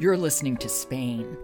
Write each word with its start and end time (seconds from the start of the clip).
You're 0.00 0.16
listening 0.16 0.56
to 0.58 0.68
Spain. 0.68 1.36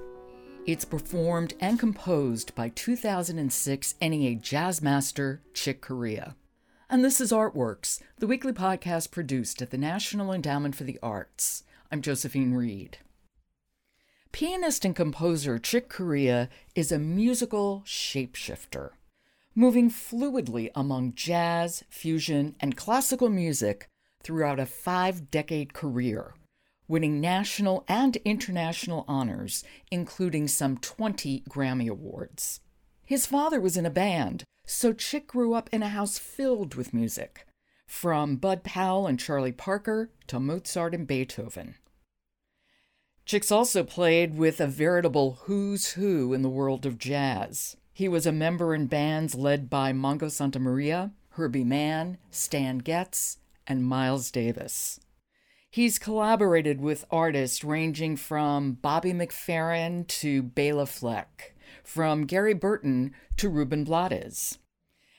It's 0.64 0.84
performed 0.84 1.54
and 1.58 1.76
composed 1.76 2.54
by 2.54 2.68
2006 2.68 3.94
NEA 4.00 4.36
jazz 4.36 4.80
master 4.80 5.42
Chick 5.54 5.82
Corea. 5.82 6.36
And 6.88 7.04
this 7.04 7.20
is 7.20 7.32
Artworks, 7.32 8.00
the 8.20 8.28
weekly 8.28 8.52
podcast 8.52 9.10
produced 9.10 9.60
at 9.60 9.72
the 9.72 9.76
National 9.76 10.32
Endowment 10.32 10.76
for 10.76 10.84
the 10.84 11.00
Arts. 11.02 11.64
I'm 11.90 12.00
Josephine 12.00 12.54
Reed. 12.54 12.98
Pianist 14.30 14.84
and 14.84 14.94
composer 14.94 15.58
Chick 15.58 15.88
Corea 15.88 16.48
is 16.76 16.92
a 16.92 16.98
musical 17.00 17.82
shapeshifter, 17.84 18.90
moving 19.56 19.90
fluidly 19.90 20.70
among 20.76 21.14
jazz, 21.14 21.82
fusion, 21.90 22.54
and 22.60 22.76
classical 22.76 23.30
music 23.30 23.88
throughout 24.22 24.60
a 24.60 24.66
five 24.66 25.32
decade 25.32 25.72
career 25.72 26.34
winning 26.88 27.20
national 27.20 27.84
and 27.88 28.16
international 28.24 29.04
honors, 29.08 29.64
including 29.90 30.48
some 30.48 30.78
20 30.78 31.44
Grammy 31.48 31.88
Awards. 31.88 32.60
His 33.04 33.26
father 33.26 33.60
was 33.60 33.76
in 33.76 33.86
a 33.86 33.90
band, 33.90 34.44
so 34.66 34.92
Chick 34.92 35.26
grew 35.26 35.54
up 35.54 35.68
in 35.72 35.82
a 35.82 35.88
house 35.88 36.18
filled 36.18 36.74
with 36.74 36.94
music, 36.94 37.46
from 37.86 38.36
Bud 38.36 38.64
Powell 38.64 39.06
and 39.06 39.18
Charlie 39.18 39.52
Parker 39.52 40.10
to 40.26 40.40
Mozart 40.40 40.94
and 40.94 41.06
Beethoven. 41.06 41.74
Chick's 43.26 43.50
also 43.50 43.82
played 43.84 44.36
with 44.36 44.60
a 44.60 44.66
veritable 44.66 45.38
who's 45.44 45.92
who 45.92 46.34
in 46.34 46.42
the 46.42 46.48
world 46.48 46.84
of 46.84 46.98
jazz. 46.98 47.76
He 47.92 48.08
was 48.08 48.26
a 48.26 48.32
member 48.32 48.74
in 48.74 48.86
bands 48.86 49.34
led 49.34 49.70
by 49.70 49.92
Mongo 49.92 50.26
Santamaria, 50.26 51.12
Herbie 51.30 51.64
Mann, 51.64 52.18
Stan 52.30 52.78
Getz, 52.78 53.38
and 53.66 53.84
Miles 53.84 54.30
Davis. 54.30 55.00
He's 55.74 55.98
collaborated 55.98 56.80
with 56.80 57.04
artists 57.10 57.64
ranging 57.64 58.14
from 58.14 58.74
Bobby 58.74 59.12
McFerrin 59.12 60.06
to 60.06 60.40
Bela 60.40 60.86
Fleck, 60.86 61.52
from 61.82 62.26
Gary 62.26 62.54
Burton 62.54 63.12
to 63.38 63.48
Ruben 63.48 63.82
Blades. 63.82 64.58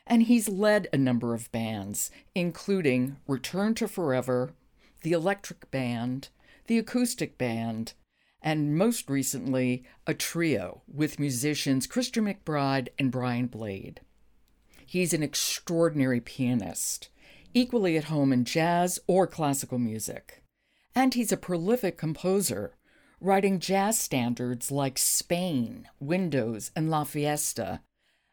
And 0.08 0.24
he's 0.24 0.48
led 0.48 0.88
a 0.94 0.98
number 0.98 1.34
of 1.34 1.52
bands, 1.52 2.10
including 2.34 3.18
Return 3.28 3.76
to 3.76 3.88
Forever, 3.90 4.54
the 5.02 5.12
Electric 5.12 5.70
Band, 5.72 6.30
the 6.68 6.78
Acoustic 6.78 7.38
Band, 7.38 7.92
and 8.42 8.78
most 8.78 9.10
recently, 9.10 9.84
a 10.08 10.14
trio 10.14 10.84
with 10.88 11.20
musicians 11.20 11.86
Christian 11.86 12.24
McBride 12.24 12.88
and 12.98 13.12
Brian 13.12 13.48
Blade. 13.48 14.00
He's 14.86 15.14
an 15.14 15.22
extraordinary 15.22 16.22
pianist, 16.22 17.10
equally 17.54 17.98
at 17.98 18.06
home 18.06 18.32
in 18.32 18.46
jazz 18.46 19.00
or 19.06 19.28
classical 19.28 19.80
music. 19.80 20.44
And 20.96 21.14
he's 21.14 21.32
a 21.34 21.38
prolific 21.38 21.98
composer, 21.98 22.78
writing 23.20 23.60
jazz 23.60 24.00
standards 24.00 24.72
like 24.72 24.98
Spain, 24.98 25.90
Windows, 26.00 26.72
and 26.76 26.90
La 26.90 27.04
Fiesta, 27.04 27.82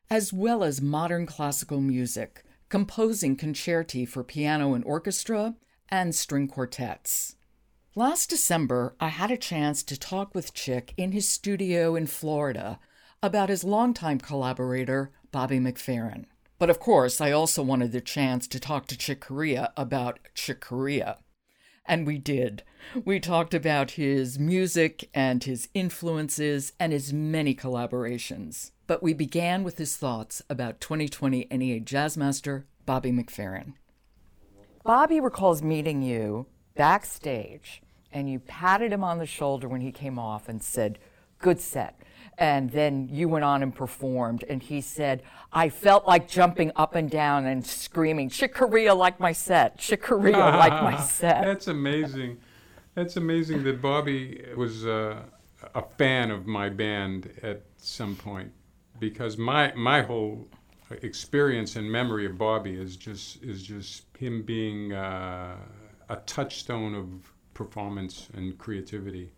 as 0.08 0.32
well 0.32 0.62
as 0.62 0.80
modern 0.80 1.26
classical 1.26 1.80
music, 1.80 2.44
composing 2.68 3.36
concerti 3.36 4.06
for 4.06 4.22
piano 4.22 4.74
and 4.74 4.84
orchestra 4.84 5.56
and 5.88 6.14
string 6.14 6.46
quartets. 6.46 7.34
Last 7.94 8.30
December, 8.30 8.94
I 9.00 9.08
had 9.08 9.30
a 9.30 9.36
chance 9.36 9.82
to 9.82 9.98
talk 9.98 10.34
with 10.34 10.54
Chick 10.54 10.94
in 10.96 11.12
his 11.12 11.28
studio 11.28 11.94
in 11.94 12.06
Florida 12.06 12.78
about 13.22 13.50
his 13.50 13.64
longtime 13.64 14.18
collaborator, 14.18 15.10
Bobby 15.30 15.58
McFerrin. 15.58 16.24
But 16.58 16.70
of 16.70 16.80
course, 16.80 17.20
I 17.20 17.32
also 17.32 17.62
wanted 17.62 17.92
the 17.92 18.00
chance 18.00 18.46
to 18.48 18.60
talk 18.60 18.86
to 18.86 18.96
Chick 18.96 19.20
Corea 19.20 19.72
about 19.76 20.20
Chick 20.34 20.60
Corea. 20.60 21.18
And 21.84 22.06
we 22.06 22.18
did. 22.18 22.62
We 23.04 23.20
talked 23.20 23.54
about 23.54 23.92
his 23.92 24.38
music 24.38 25.08
and 25.14 25.42
his 25.42 25.68
influences 25.74 26.72
and 26.78 26.92
his 26.92 27.12
many 27.12 27.54
collaborations. 27.54 28.70
But 28.86 29.02
we 29.02 29.14
began 29.14 29.64
with 29.64 29.78
his 29.78 29.96
thoughts 29.96 30.42
about 30.48 30.80
2020 30.80 31.48
NEA 31.50 31.80
Jazzmaster 31.80 32.64
Bobby 32.84 33.12
McFerrin. 33.12 33.74
Bobby 34.84 35.20
recalls 35.20 35.62
meeting 35.62 36.02
you 36.02 36.46
backstage, 36.74 37.82
and 38.12 38.28
you 38.28 38.40
patted 38.40 38.92
him 38.92 39.04
on 39.04 39.18
the 39.18 39.26
shoulder 39.26 39.68
when 39.68 39.80
he 39.80 39.92
came 39.92 40.18
off 40.18 40.48
and 40.48 40.62
said, 40.62 40.98
Good 41.38 41.60
set 41.60 42.01
and 42.38 42.70
then 42.70 43.08
you 43.10 43.28
went 43.28 43.44
on 43.44 43.62
and 43.62 43.74
performed. 43.74 44.44
And 44.48 44.62
he 44.62 44.80
said, 44.80 45.22
I 45.52 45.68
felt 45.68 46.06
like 46.06 46.28
jumping 46.28 46.72
up 46.76 46.94
and 46.94 47.10
down 47.10 47.46
and 47.46 47.64
screaming, 47.64 48.28
Chick 48.28 48.58
like 48.60 49.20
my 49.20 49.32
set, 49.32 49.78
Chick 49.78 50.10
like 50.10 50.72
my 50.82 50.98
set. 51.00 51.42
That's 51.42 51.68
amazing. 51.68 52.38
That's 52.94 53.16
amazing 53.16 53.64
that 53.64 53.80
Bobby 53.80 54.44
was 54.56 54.86
uh, 54.86 55.22
a 55.74 55.82
fan 55.96 56.30
of 56.30 56.46
my 56.46 56.68
band 56.68 57.30
at 57.42 57.62
some 57.78 58.16
point 58.16 58.52
because 58.98 59.38
my, 59.38 59.72
my 59.74 60.02
whole 60.02 60.46
experience 61.02 61.76
and 61.76 61.90
memory 61.90 62.26
of 62.26 62.36
Bobby 62.36 62.74
is 62.74 62.96
just, 62.96 63.42
is 63.42 63.62
just 63.62 64.04
him 64.18 64.42
being 64.42 64.92
uh, 64.92 65.56
a 66.08 66.16
touchstone 66.26 66.94
of 66.94 67.32
performance 67.54 68.28
and 68.34 68.56
creativity. 68.58 69.32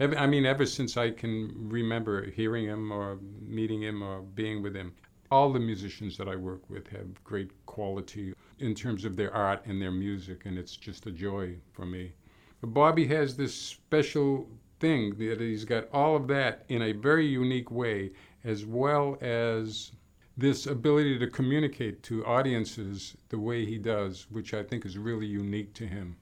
I 0.00 0.26
mean, 0.28 0.46
ever 0.46 0.64
since 0.64 0.96
I 0.96 1.10
can 1.10 1.52
remember 1.68 2.30
hearing 2.30 2.66
him 2.66 2.92
or 2.92 3.18
meeting 3.40 3.82
him 3.82 4.02
or 4.02 4.22
being 4.22 4.62
with 4.62 4.76
him, 4.76 4.94
all 5.30 5.52
the 5.52 5.58
musicians 5.58 6.16
that 6.18 6.28
I 6.28 6.36
work 6.36 6.70
with 6.70 6.86
have 6.88 7.22
great 7.24 7.50
quality 7.66 8.32
in 8.60 8.74
terms 8.74 9.04
of 9.04 9.16
their 9.16 9.34
art 9.34 9.66
and 9.66 9.82
their 9.82 9.90
music, 9.90 10.46
and 10.46 10.56
it's 10.56 10.76
just 10.76 11.06
a 11.06 11.10
joy 11.10 11.56
for 11.72 11.84
me. 11.84 12.12
But 12.60 12.74
Bobby 12.74 13.06
has 13.08 13.36
this 13.36 13.54
special 13.54 14.48
thing 14.78 15.16
that 15.18 15.40
he's 15.40 15.64
got 15.64 15.88
all 15.92 16.14
of 16.14 16.28
that 16.28 16.64
in 16.68 16.82
a 16.82 16.92
very 16.92 17.26
unique 17.26 17.70
way, 17.70 18.12
as 18.44 18.64
well 18.64 19.18
as 19.20 19.92
this 20.36 20.66
ability 20.66 21.18
to 21.18 21.26
communicate 21.26 22.04
to 22.04 22.24
audiences 22.24 23.16
the 23.28 23.38
way 23.38 23.64
he 23.64 23.78
does, 23.78 24.28
which 24.30 24.54
I 24.54 24.62
think 24.62 24.86
is 24.86 24.96
really 24.96 25.26
unique 25.26 25.74
to 25.74 25.86
him. 25.86 26.16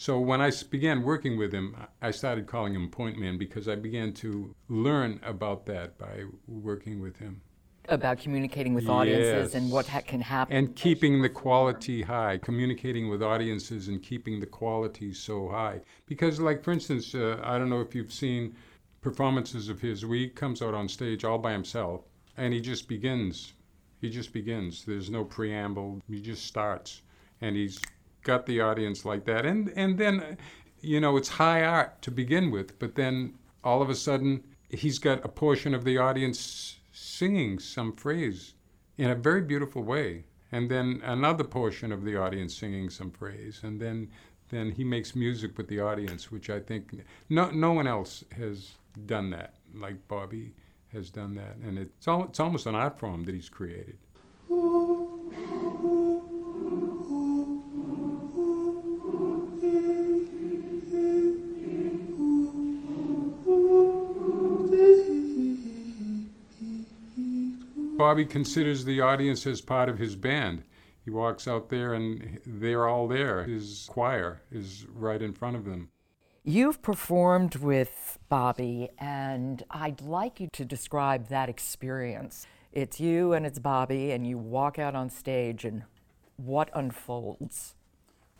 So 0.00 0.20
when 0.20 0.40
I 0.40 0.52
began 0.70 1.02
working 1.02 1.36
with 1.36 1.52
him, 1.52 1.74
I 2.00 2.12
started 2.12 2.46
calling 2.46 2.72
him 2.72 2.88
Point 2.88 3.18
Man 3.18 3.36
because 3.36 3.66
I 3.66 3.74
began 3.74 4.12
to 4.14 4.54
learn 4.68 5.18
about 5.24 5.66
that 5.66 5.98
by 5.98 6.22
working 6.46 7.00
with 7.00 7.16
him. 7.16 7.40
About 7.88 8.20
communicating 8.20 8.74
with 8.74 8.88
audiences 8.88 9.52
yes. 9.52 9.54
and 9.56 9.72
what 9.72 9.88
ha- 9.88 10.02
can 10.02 10.20
happen. 10.20 10.56
And 10.56 10.76
keeping 10.76 11.20
the 11.20 11.28
quality 11.28 12.02
high, 12.02 12.38
communicating 12.38 13.08
with 13.08 13.24
audiences 13.24 13.88
and 13.88 14.00
keeping 14.00 14.38
the 14.38 14.46
quality 14.46 15.12
so 15.12 15.48
high. 15.48 15.80
Because, 16.06 16.38
like, 16.38 16.62
for 16.62 16.70
instance, 16.70 17.12
uh, 17.16 17.40
I 17.42 17.58
don't 17.58 17.68
know 17.68 17.80
if 17.80 17.92
you've 17.92 18.12
seen 18.12 18.54
performances 19.00 19.68
of 19.68 19.80
his 19.80 20.06
where 20.06 20.18
he 20.18 20.28
comes 20.28 20.62
out 20.62 20.74
on 20.74 20.88
stage 20.88 21.24
all 21.24 21.38
by 21.38 21.50
himself 21.50 22.02
and 22.36 22.54
he 22.54 22.60
just 22.60 22.86
begins. 22.86 23.54
He 24.00 24.10
just 24.10 24.32
begins. 24.32 24.84
There's 24.84 25.10
no 25.10 25.24
preamble. 25.24 26.00
He 26.08 26.20
just 26.20 26.46
starts. 26.46 27.02
And 27.40 27.56
he's 27.56 27.80
got 28.22 28.46
the 28.46 28.60
audience 28.60 29.04
like 29.04 29.24
that. 29.24 29.46
And 29.46 29.72
and 29.76 29.98
then, 29.98 30.38
you 30.80 31.00
know, 31.00 31.16
it's 31.16 31.28
high 31.28 31.64
art 31.64 32.02
to 32.02 32.10
begin 32.10 32.50
with, 32.50 32.78
but 32.78 32.94
then 32.94 33.34
all 33.64 33.82
of 33.82 33.90
a 33.90 33.94
sudden 33.94 34.44
he's 34.68 34.98
got 34.98 35.24
a 35.24 35.28
portion 35.28 35.74
of 35.74 35.84
the 35.84 35.98
audience 35.98 36.78
singing 36.92 37.58
some 37.58 37.92
phrase 37.92 38.54
in 38.96 39.10
a 39.10 39.14
very 39.14 39.42
beautiful 39.42 39.82
way, 39.82 40.24
and 40.50 40.70
then 40.70 41.00
another 41.04 41.44
portion 41.44 41.92
of 41.92 42.04
the 42.04 42.16
audience 42.16 42.56
singing 42.56 42.90
some 42.90 43.10
phrase, 43.10 43.60
and 43.62 43.80
then 43.80 44.10
then 44.50 44.72
he 44.72 44.82
makes 44.84 45.14
music 45.14 45.58
with 45.58 45.68
the 45.68 45.80
audience, 45.80 46.32
which 46.32 46.48
I 46.50 46.60
think 46.60 47.02
no 47.28 47.50
no 47.50 47.72
one 47.72 47.86
else 47.86 48.24
has 48.36 48.72
done 49.06 49.30
that 49.30 49.54
like 49.74 50.08
Bobby 50.08 50.54
has 50.92 51.10
done 51.10 51.34
that, 51.34 51.56
and 51.56 51.78
it's 51.78 52.08
all, 52.08 52.24
it's 52.24 52.40
almost 52.40 52.66
an 52.66 52.74
art 52.74 52.98
form 52.98 53.24
that 53.24 53.34
he's 53.34 53.48
created. 53.48 53.98
Bobby 68.08 68.24
considers 68.24 68.86
the 68.86 69.02
audience 69.02 69.46
as 69.46 69.60
part 69.60 69.90
of 69.90 69.98
his 69.98 70.16
band. 70.16 70.62
He 71.04 71.10
walks 71.10 71.46
out 71.46 71.68
there 71.68 71.92
and 71.92 72.40
they're 72.46 72.88
all 72.88 73.06
there. 73.06 73.44
His 73.44 73.86
choir 73.90 74.40
is 74.50 74.86
right 74.94 75.20
in 75.20 75.34
front 75.34 75.56
of 75.56 75.66
them. 75.66 75.90
You've 76.42 76.80
performed 76.80 77.56
with 77.56 78.18
Bobby, 78.30 78.88
and 78.98 79.62
I'd 79.70 80.00
like 80.00 80.40
you 80.40 80.48
to 80.54 80.64
describe 80.64 81.28
that 81.28 81.50
experience. 81.50 82.46
It's 82.72 82.98
you 82.98 83.34
and 83.34 83.44
it's 83.44 83.58
Bobby, 83.58 84.12
and 84.12 84.26
you 84.26 84.38
walk 84.38 84.78
out 84.78 84.94
on 84.94 85.10
stage, 85.10 85.66
and 85.66 85.82
what 86.38 86.70
unfolds? 86.72 87.74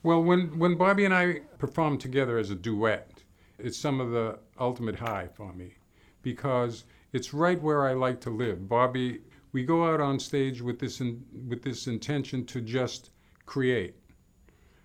Well, 0.03 0.23
when, 0.23 0.59
when 0.59 0.76
Bobby 0.76 1.05
and 1.05 1.12
I 1.12 1.41
perform 1.59 1.99
together 1.99 2.38
as 2.38 2.50
a 2.50 2.55
duet, 2.55 3.23
it's 3.59 3.76
some 3.76 4.00
of 4.00 4.12
the 4.12 4.38
ultimate 4.59 4.97
high 4.97 5.29
for 5.35 5.53
me 5.53 5.75
because 6.23 6.87
it's 7.12 7.35
right 7.35 7.61
where 7.61 7.87
I 7.87 7.93
like 7.93 8.19
to 8.23 8.31
live. 8.31 8.67
Bobby 8.67 9.21
we 9.53 9.65
go 9.65 9.93
out 9.93 10.00
on 10.00 10.19
stage 10.19 10.61
with 10.61 10.79
this 10.79 11.00
in, 11.00 11.25
with 11.49 11.62
this 11.62 11.87
intention 11.87 12.45
to 12.47 12.61
just 12.61 13.11
create. 13.47 13.97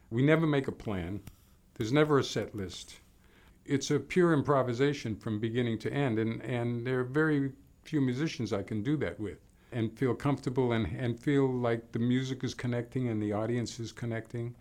We 0.09 0.21
never 0.23 0.47
make 0.47 0.67
a 0.67 0.71
plan. 0.71 1.21
There's 1.75 1.91
never 1.91 2.19
a 2.19 2.23
set 2.23 2.55
list. 2.55 2.99
it's 3.65 3.91
a 3.91 3.99
pure 3.99 4.33
improvisation 4.33 5.15
from 5.15 5.39
beginning 5.39 5.79
to 5.79 5.93
end, 5.93 6.19
and, 6.19 6.41
and 6.41 6.85
there 6.85 6.99
are 6.99 7.03
very 7.03 7.51
few 7.83 8.01
musicians 8.01 8.53
I 8.53 8.63
can 8.63 8.83
do 8.83 8.97
that 8.97 9.19
with 9.19 9.39
and 9.71 9.97
feel 9.97 10.13
comfortable 10.13 10.73
and, 10.73 10.85
and 10.97 11.19
feel 11.19 11.51
like 11.51 11.91
the 11.91 11.99
music 11.99 12.43
is 12.43 12.53
connecting 12.53 13.09
and 13.09 13.21
the 13.21 13.33
audience 13.33 13.79
is 13.79 13.91
connecting. 13.91 14.53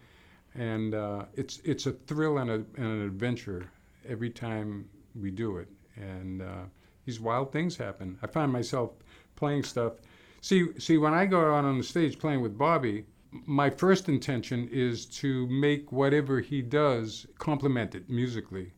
And 0.54 0.94
uh, 0.94 1.26
it's, 1.34 1.60
it's 1.64 1.86
a 1.86 1.92
thrill 1.92 2.38
and, 2.38 2.50
a, 2.50 2.54
and 2.54 2.86
an 2.86 3.02
adventure 3.02 3.70
every 4.08 4.30
time 4.30 4.88
we 5.14 5.30
do 5.30 5.58
it. 5.58 5.68
And 5.96 6.42
uh, 6.42 6.64
these 7.04 7.20
wild 7.20 7.52
things 7.52 7.76
happen. 7.76 8.18
I 8.22 8.26
find 8.26 8.50
myself 8.50 8.92
playing 9.42 9.64
stuff. 9.64 9.94
See, 10.40 10.68
see, 10.78 10.98
when 10.98 11.14
I 11.14 11.26
go 11.26 11.40
out 11.52 11.64
on 11.64 11.76
the 11.76 11.82
stage 11.82 12.16
playing 12.16 12.42
with 12.42 12.56
Bobby, 12.56 13.06
my 13.44 13.70
first 13.70 14.08
intention 14.08 14.68
is 14.70 15.04
to 15.20 15.48
make 15.48 15.90
whatever 15.90 16.38
he 16.38 16.62
does 16.62 17.26
complement 17.38 17.96
it 17.96 18.08
musically. 18.08 18.70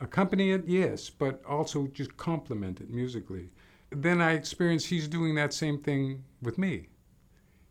Accompany 0.00 0.50
it, 0.50 0.64
yes, 0.66 1.08
but 1.08 1.40
also 1.44 1.86
just 1.98 2.16
complement 2.16 2.80
it 2.80 2.90
musically. 2.90 3.50
Then 3.90 4.20
I 4.20 4.32
experience 4.32 4.86
he's 4.86 5.06
doing 5.06 5.36
that 5.36 5.54
same 5.54 5.78
thing 5.78 6.24
with 6.42 6.58
me. 6.58 6.88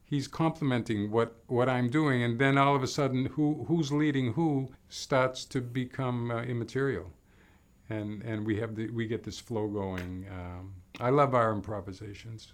He's 0.06 0.30
complementing 0.30 1.12
what, 1.12 1.36
what 1.48 1.68
I'm 1.68 1.90
doing, 1.90 2.24
and 2.24 2.40
then 2.40 2.58
all 2.58 2.78
of 2.78 2.84
a 2.84 2.88
sudden, 2.88 3.26
who, 3.26 3.66
who's 3.68 3.92
leading 3.92 4.32
who 4.32 4.70
starts 4.88 5.44
to 5.46 5.60
become 5.60 6.32
uh, 6.32 6.44
immaterial. 6.44 7.12
And, 7.90 8.22
and 8.24 8.46
we, 8.46 8.56
have 8.62 8.76
the, 8.76 8.90
we 8.90 9.06
get 9.06 9.26
this 9.26 9.38
flow 9.38 9.68
going. 9.68 10.28
Um, 10.32 10.76
I 11.00 11.10
love 11.10 11.36
our 11.36 11.52
improvisations. 11.52 12.54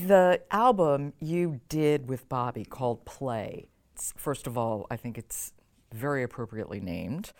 The 0.00 0.42
album 0.50 1.12
you 1.20 1.60
did 1.68 2.08
with 2.08 2.28
Bobby 2.28 2.64
called 2.64 3.04
Play, 3.04 3.68
first 4.16 4.46
of 4.46 4.58
all, 4.58 4.86
I 4.90 4.96
think 4.96 5.16
it's 5.16 5.52
very 5.92 6.22
appropriately 6.22 6.80
named 6.80 7.32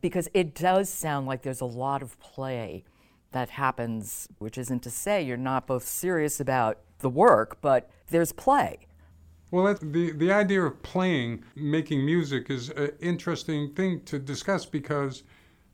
because 0.00 0.28
it 0.34 0.54
does 0.54 0.88
sound 0.88 1.26
like 1.26 1.42
there's 1.42 1.60
a 1.60 1.66
lot 1.66 2.02
of 2.02 2.18
play 2.18 2.84
that 3.30 3.50
happens, 3.50 4.28
which 4.38 4.58
isn't 4.58 4.82
to 4.82 4.90
say 4.90 5.22
you're 5.22 5.36
not 5.36 5.66
both 5.66 5.86
serious 5.86 6.40
about 6.40 6.78
the 6.98 7.08
work, 7.08 7.58
but 7.60 7.90
there's 8.08 8.32
play. 8.32 8.86
Well, 9.50 9.72
the, 9.80 10.12
the 10.12 10.32
idea 10.32 10.62
of 10.62 10.82
playing, 10.82 11.44
making 11.54 12.04
music 12.04 12.50
is 12.50 12.70
an 12.70 12.90
interesting 13.00 13.72
thing 13.74 14.02
to 14.06 14.18
discuss 14.18 14.66
because 14.66 15.22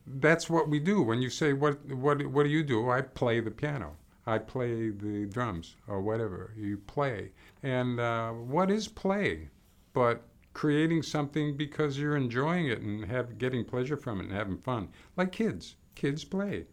that's 0.06 0.50
what 0.50 0.68
we 0.68 0.78
do. 0.80 1.02
When 1.02 1.22
you 1.22 1.30
say, 1.30 1.52
what, 1.52 1.84
what, 1.92 2.24
what 2.26 2.44
do 2.44 2.48
you 2.48 2.62
do? 2.62 2.90
I 2.90 3.02
play 3.02 3.40
the 3.40 3.50
piano. 3.50 3.96
I 4.26 4.38
play 4.38 4.90
the 4.90 5.26
drums 5.26 5.76
or 5.88 6.00
whatever. 6.00 6.52
You 6.56 6.78
play. 6.78 7.32
And 7.62 7.98
uh, 7.98 8.30
what 8.30 8.70
is 8.70 8.88
play 8.88 9.48
but 9.92 10.22
creating 10.52 11.02
something 11.02 11.56
because 11.56 11.98
you're 11.98 12.16
enjoying 12.16 12.66
it 12.68 12.80
and 12.80 13.04
have, 13.04 13.38
getting 13.38 13.64
pleasure 13.64 13.96
from 13.96 14.20
it 14.20 14.24
and 14.24 14.32
having 14.32 14.58
fun? 14.58 14.88
Like 15.16 15.32
kids. 15.32 15.76
Kids 15.94 16.24
play. 16.24 16.66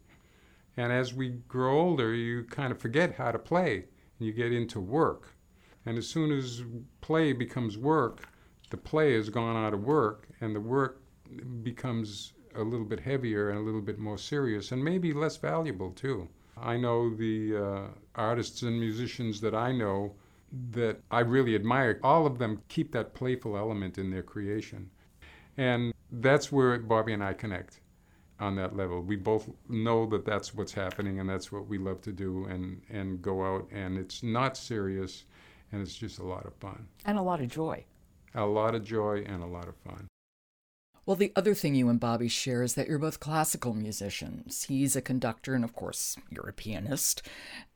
And 0.77 0.91
as 0.91 1.13
we 1.13 1.29
grow 1.47 1.79
older, 1.79 2.13
you 2.13 2.43
kind 2.43 2.71
of 2.71 2.79
forget 2.79 3.15
how 3.15 3.31
to 3.31 3.39
play 3.39 3.85
and 4.19 4.27
you 4.27 4.31
get 4.31 4.53
into 4.53 4.79
work. 4.79 5.33
And 5.85 5.97
as 5.97 6.07
soon 6.07 6.31
as 6.31 6.63
play 7.01 7.33
becomes 7.33 7.77
work, 7.77 8.27
the 8.69 8.77
play 8.77 9.13
has 9.13 9.29
gone 9.29 9.55
out 9.55 9.73
of 9.73 9.83
work 9.83 10.27
and 10.41 10.55
the 10.55 10.59
work 10.59 11.01
becomes 11.63 12.33
a 12.57 12.63
little 12.63 12.85
bit 12.85 12.99
heavier 12.99 13.49
and 13.49 13.59
a 13.59 13.61
little 13.61 13.81
bit 13.81 13.99
more 13.99 14.17
serious 14.17 14.71
and 14.71 14.83
maybe 14.83 15.13
less 15.13 15.37
valuable 15.37 15.91
too. 15.91 16.27
I 16.59 16.77
know 16.77 17.13
the 17.13 17.55
uh, 17.55 17.87
artists 18.15 18.63
and 18.63 18.79
musicians 18.79 19.39
that 19.41 19.53
I 19.53 19.71
know 19.71 20.15
that 20.71 20.99
I 21.11 21.19
really 21.19 21.55
admire, 21.55 21.99
all 22.03 22.25
of 22.25 22.39
them 22.39 22.61
keep 22.67 22.91
that 22.93 23.13
playful 23.13 23.57
element 23.57 23.97
in 23.97 24.09
their 24.09 24.23
creation. 24.23 24.89
And 25.57 25.93
that's 26.11 26.51
where 26.51 26.77
Bobby 26.79 27.13
and 27.13 27.23
I 27.23 27.33
connect 27.33 27.81
on 28.39 28.55
that 28.55 28.75
level. 28.75 29.01
We 29.01 29.15
both 29.15 29.49
know 29.67 30.05
that 30.07 30.25
that's 30.25 30.53
what's 30.53 30.73
happening 30.73 31.19
and 31.19 31.29
that's 31.29 31.51
what 31.51 31.67
we 31.67 31.77
love 31.77 32.01
to 32.01 32.11
do 32.11 32.45
and, 32.45 32.81
and 32.89 33.21
go 33.21 33.43
out. 33.43 33.67
And 33.71 33.97
it's 33.97 34.23
not 34.23 34.55
serious 34.55 35.25
and 35.71 35.81
it's 35.81 35.95
just 35.95 36.19
a 36.19 36.23
lot 36.23 36.45
of 36.45 36.53
fun. 36.55 36.87
And 37.05 37.17
a 37.17 37.21
lot 37.21 37.41
of 37.41 37.49
joy. 37.49 37.83
A 38.35 38.45
lot 38.45 38.75
of 38.75 38.83
joy 38.83 39.23
and 39.27 39.43
a 39.43 39.47
lot 39.47 39.67
of 39.67 39.75
fun. 39.77 40.07
Well, 41.07 41.15
the 41.15 41.31
other 41.37 41.53
thing 41.53 41.73
you 41.73 41.87
and 41.87 42.01
Bobby 42.01 42.27
share 42.27 42.63
is 42.63 42.73
that 42.73 42.89
you're 42.89 42.99
both 42.99 43.21
classical 43.21 43.73
musicians. 43.73 44.65
He's 44.65 44.93
a 44.93 45.01
conductor, 45.01 45.55
and 45.55 45.63
of 45.63 45.73
course, 45.73 46.17
you're 46.29 46.49
a 46.49 46.53
pianist. 46.53 47.21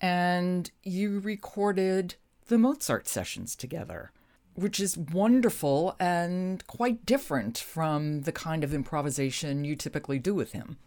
And 0.02 0.70
you 0.84 1.20
recorded 1.20 2.16
the 2.48 2.58
Mozart 2.58 3.08
sessions 3.08 3.56
together, 3.56 4.12
which 4.56 4.82
is 4.82 4.98
wonderful 4.98 5.96
and 5.98 6.68
quite 6.68 7.06
different 7.06 7.58
from 7.58 8.24
the 8.24 8.34
kind 8.34 8.66
of 8.66 8.74
improvisation 8.74 9.64
you 9.64 9.78
typically 9.78 10.20
do 10.20 10.36
with 10.36 10.52
him. 10.52 10.78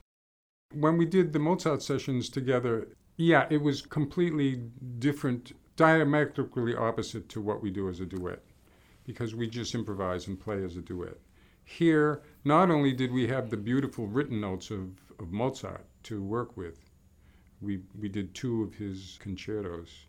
When 0.74 0.98
we 0.98 1.06
did 1.06 1.32
the 1.32 1.38
Mozart 1.38 1.82
sessions 1.82 2.28
together, 2.28 2.88
yeah, 3.16 3.46
it 3.48 3.62
was 3.62 3.80
completely 3.80 4.60
different, 4.98 5.52
diametrically 5.76 6.76
opposite 6.76 7.30
to 7.30 7.40
what 7.40 7.62
we 7.62 7.70
do 7.70 7.88
as 7.88 8.00
a 8.00 8.04
duet, 8.04 8.42
because 9.06 9.34
we 9.34 9.48
just 9.48 9.74
improvise 9.74 10.26
and 10.26 10.38
play 10.38 10.62
as 10.62 10.76
a 10.76 10.82
duet. 10.82 11.18
Here, 11.64 12.22
not 12.44 12.70
only 12.70 12.92
did 12.92 13.10
we 13.10 13.26
have 13.28 13.50
the 13.50 13.56
beautiful 13.56 14.06
written 14.06 14.40
notes 14.40 14.70
of, 14.70 14.90
of 15.18 15.32
Mozart 15.32 15.86
to 16.04 16.22
work 16.22 16.56
with, 16.56 16.90
we, 17.60 17.80
we 17.98 18.08
did 18.08 18.34
two 18.34 18.62
of 18.62 18.74
his 18.74 19.18
concertos, 19.20 20.06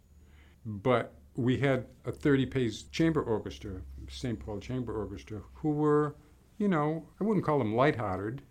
but 0.66 1.14
we 1.36 1.58
had 1.58 1.86
a 2.06 2.12
30 2.12 2.46
piece 2.48 2.84
chamber 2.84 3.22
orchestra, 3.22 3.82
St. 4.10 4.40
Paul 4.40 4.60
Chamber 4.60 4.94
Orchestra, 4.94 5.42
who 5.56 5.72
were, 5.72 6.16
you 6.58 6.68
know, 6.68 7.08
I 7.20 7.24
wouldn't 7.24 7.46
call 7.46 7.60
them 7.60 7.76
lighthearted. 7.76 8.42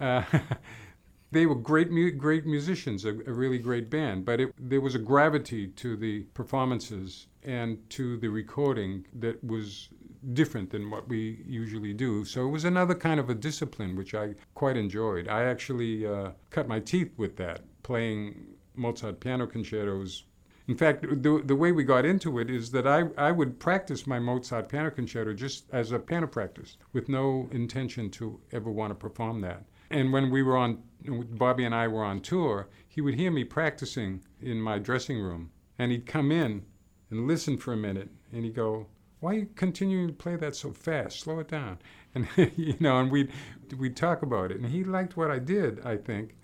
Uh, 0.00 0.22
they 1.30 1.46
were 1.46 1.54
great, 1.54 1.90
mu- 1.90 2.10
great 2.12 2.46
musicians, 2.46 3.04
a, 3.04 3.10
a, 3.10 3.32
really 3.32 3.58
great 3.58 3.90
band, 3.90 4.24
but 4.24 4.40
it, 4.40 4.54
there 4.58 4.80
was 4.80 4.94
a 4.94 4.98
gravity 4.98 5.68
to 5.68 5.96
the 5.96 6.20
performances 6.34 7.26
and 7.42 7.78
to 7.90 8.16
the 8.18 8.28
recording 8.28 9.06
that 9.14 9.42
was 9.42 9.88
different 10.32 10.70
than 10.70 10.90
what 10.90 11.08
we 11.08 11.42
usually 11.46 11.92
do. 11.92 12.24
So 12.24 12.46
it 12.46 12.50
was 12.50 12.64
another 12.64 12.94
kind 12.94 13.18
of 13.18 13.28
a 13.28 13.34
discipline 13.34 13.96
which 13.96 14.14
I 14.14 14.34
quite 14.54 14.76
enjoyed. 14.76 15.28
I 15.28 15.44
actually 15.44 16.06
uh, 16.06 16.30
cut 16.50 16.68
my 16.68 16.80
teeth 16.80 17.12
with 17.16 17.36
that, 17.36 17.62
playing 17.82 18.46
Mozart 18.74 19.20
piano 19.20 19.46
concertos. 19.46 20.24
In 20.68 20.76
fact, 20.76 21.02
the, 21.02 21.42
the 21.44 21.56
way 21.56 21.72
we 21.72 21.82
got 21.82 22.04
into 22.04 22.38
it 22.38 22.48
is 22.48 22.70
that 22.70 22.86
I, 22.86 23.08
I 23.18 23.32
would 23.32 23.58
practice 23.58 24.06
my 24.06 24.20
Mozart 24.20 24.68
piano 24.68 24.90
concerto 24.90 25.34
just 25.34 25.64
as 25.72 25.90
a 25.90 25.98
piano 25.98 26.28
practice 26.28 26.76
with 26.92 27.08
no 27.08 27.48
intention 27.50 28.10
to 28.10 28.40
ever 28.52 28.70
want 28.70 28.92
to 28.92 28.94
perform 28.94 29.40
that. 29.40 29.64
And 29.90 30.12
when 30.12 30.30
we 30.30 30.42
were 30.42 30.56
on, 30.56 30.82
Bobby 31.04 31.64
and 31.64 31.74
I 31.74 31.88
were 31.88 32.04
on 32.04 32.20
tour, 32.20 32.68
he 32.88 33.00
would 33.00 33.14
hear 33.14 33.30
me 33.30 33.44
practicing 33.44 34.22
in 34.40 34.60
my 34.60 34.78
dressing 34.78 35.20
room. 35.20 35.50
And 35.78 35.90
he'd 35.90 36.06
come 36.06 36.30
in 36.30 36.64
and 37.10 37.26
listen 37.26 37.58
for 37.58 37.72
a 37.72 37.76
minute 37.76 38.08
and 38.32 38.44
he'd 38.44 38.54
go, 38.54 38.86
why 39.22 39.30
are 39.30 39.38
you 39.38 39.48
continuing 39.54 40.08
to 40.08 40.12
play 40.12 40.34
that 40.34 40.56
so 40.56 40.72
fast? 40.72 41.20
Slow 41.20 41.38
it 41.38 41.48
down. 41.48 41.78
And 42.14 42.28
you 42.56 42.74
know, 42.78 42.98
and 43.00 43.10
we 43.10 43.30
we 43.78 43.88
talk 43.88 44.20
about 44.20 44.50
it. 44.50 44.58
And 44.58 44.66
he 44.66 44.84
liked 44.84 45.16
what 45.16 45.30
I 45.30 45.38
did, 45.38 45.80
I 45.86 45.96
think. 45.96 46.34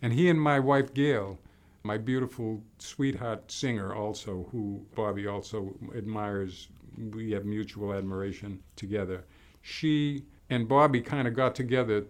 And 0.00 0.12
he 0.12 0.30
and 0.30 0.40
my 0.40 0.58
wife 0.58 0.94
Gail, 0.94 1.38
my 1.82 1.98
beautiful 1.98 2.62
sweetheart 2.78 3.50
singer, 3.50 3.92
also 3.94 4.48
who 4.52 4.86
Bobby 4.94 5.26
also 5.26 5.74
admires. 5.94 6.68
We 6.96 7.32
have 7.32 7.44
mutual 7.44 7.92
admiration 7.92 8.62
together. 8.76 9.24
She 9.60 10.24
and 10.48 10.66
Bobby 10.66 11.02
kind 11.02 11.28
of 11.28 11.34
got 11.34 11.54
together 11.54 12.06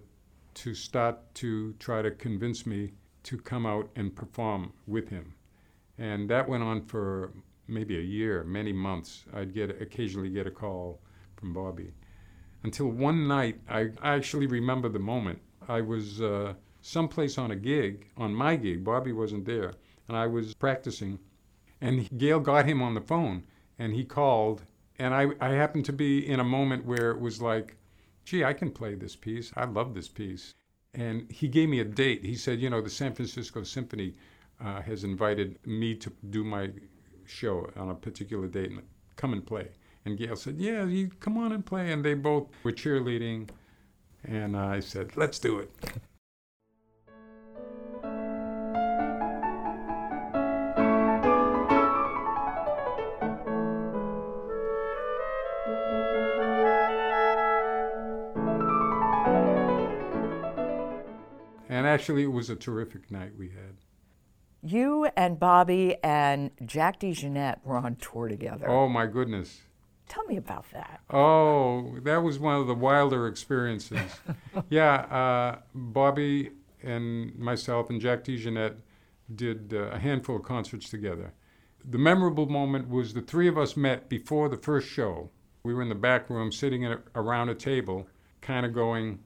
to 0.55 0.75
start 0.75 1.35
to 1.37 1.73
try 1.81 2.03
to 2.03 2.11
convince 2.11 2.67
me 2.67 2.93
to 3.25 3.39
come 3.39 3.67
out 3.67 3.91
and 3.97 4.15
perform 4.15 4.73
with 4.87 5.09
him. 5.09 5.35
And 5.97 6.31
that 6.31 6.49
went 6.49 6.63
on 6.63 6.83
for 6.83 7.33
maybe 7.69 7.99
a 7.99 8.03
year, 8.03 8.43
many 8.45 8.73
months, 8.73 9.25
I'd 9.35 9.55
get 9.55 9.81
occasionally 9.81 10.31
get 10.31 10.47
a 10.47 10.51
call 10.51 11.01
from 11.37 11.53
Bobby. 11.53 11.93
Until 12.65 12.89
one 12.89 13.29
night, 13.29 13.61
I, 13.69 13.91
actually 14.03 14.47
remember 14.47 14.89
the 14.89 14.99
moment. 14.99 15.41
I 15.69 15.81
was 15.81 16.21
uh, 16.21 16.55
someplace 16.81 17.39
on 17.39 17.51
a 17.51 17.57
gig, 17.57 18.07
on 18.17 18.35
my 18.35 18.57
gig. 18.57 18.83
Bobby 18.83 19.13
wasn't 19.13 19.45
there, 19.45 19.75
and 20.09 20.17
I 20.17 20.27
was 20.27 20.55
practicing. 20.55 21.19
And 21.81 22.09
Gail 22.19 22.41
got 22.41 22.67
him 22.67 22.83
on 22.83 22.95
the 22.95 23.01
phone, 23.01 23.45
and 23.79 23.95
he 23.95 24.05
called. 24.05 24.65
And 24.99 25.15
I, 25.15 25.29
I 25.41 25.51
happened 25.51 25.85
to 25.85 25.93
be 25.93 26.27
in 26.27 26.41
a 26.41 26.45
moment 26.45 26.85
where 26.85 27.13
it 27.13 27.21
was 27.21 27.41
like, 27.41 27.77
gee, 28.25 28.45
I 28.45 28.53
can 28.53 28.71
play 28.71 28.95
this 28.95 29.15
piece. 29.15 29.53
I 29.57 29.65
love 29.65 29.95
this 29.95 30.09
piece. 30.09 30.55
And 30.95 31.31
he 31.31 31.47
gave 31.47 31.69
me 31.69 31.79
a 31.79 31.85
date. 31.85 32.25
He 32.25 32.35
said, 32.35 32.61
you 32.61 32.71
know, 32.71 32.81
the 32.81 32.91
San 32.91 33.15
Francisco 33.15 33.63
Symphony 33.63 34.15
uh, 34.61 34.83
has 34.83 35.05
invited 35.05 35.59
me 35.65 35.95
to 35.95 36.13
do 36.31 36.43
my 36.43 36.71
show 37.29 37.71
on 37.77 37.91
a 37.91 37.95
particular 37.95 38.49
date 38.49 38.71
and 38.71 38.83
come 39.17 39.33
and 39.33 39.47
play. 39.47 39.69
And 40.05 40.17
Gail 40.17 40.37
said, 40.37 40.57
Yeah, 40.59 40.85
you 40.85 41.11
come 41.21 41.37
on 41.37 41.53
and 41.53 41.65
play. 41.65 41.93
And 41.93 42.05
they 42.05 42.15
both 42.15 42.49
were 42.63 42.73
cheerleading. 42.73 43.51
And 44.25 44.57
I 44.57 44.81
said, 44.81 45.17
Let's 45.17 45.39
do 45.39 45.59
it. 45.59 45.71
And 61.71 61.87
actually, 61.87 62.23
it 62.23 62.33
was 62.33 62.51
a 62.51 62.57
terrific 62.57 63.11
night 63.11 63.33
we 63.39 63.51
had. 63.51 63.77
You 64.69 65.09
and 65.17 65.41
Bobby 65.41 65.97
and 66.05 66.51
Jack 66.67 67.01
DeJohnette 67.01 67.65
were 67.65 67.79
on 67.79 67.97
tour 67.97 68.29
together. 68.29 68.69
Oh 68.69 68.87
my 68.87 69.07
goodness. 69.07 69.63
Tell 70.09 70.25
me 70.25 70.37
about 70.37 70.67
that. 70.75 71.01
Oh, 71.09 71.97
that 72.03 72.23
was 72.23 72.39
one 72.39 72.57
of 72.57 72.67
the 72.67 72.75
wilder 72.75 73.27
experiences. 73.29 74.01
yeah, 74.69 74.95
uh, 74.95 75.59
Bobby 75.75 76.51
and 76.83 77.35
myself 77.39 77.89
and 77.89 77.99
Jack 77.99 78.25
DeJohnette 78.25 78.77
did 79.35 79.73
uh, 79.73 79.91
a 79.93 79.99
handful 79.99 80.37
of 80.37 80.43
concerts 80.43 80.91
together. 80.91 81.33
The 81.83 81.99
memorable 81.99 82.47
moment 82.47 82.91
was 82.91 83.15
the 83.15 83.23
three 83.23 83.49
of 83.49 83.57
us 83.57 83.75
met 83.75 84.11
before 84.11 84.51
the 84.51 84.59
first 84.59 84.89
show. 84.89 85.31
We 85.63 85.73
were 85.73 85.81
in 85.81 85.89
the 85.89 85.95
back 85.95 86.29
room 86.29 86.53
sitting 86.53 86.85
a, 86.85 86.99
around 87.15 87.49
a 87.49 87.55
table, 87.55 88.07
kind 88.43 88.67
of 88.67 88.75
going, 88.75 89.21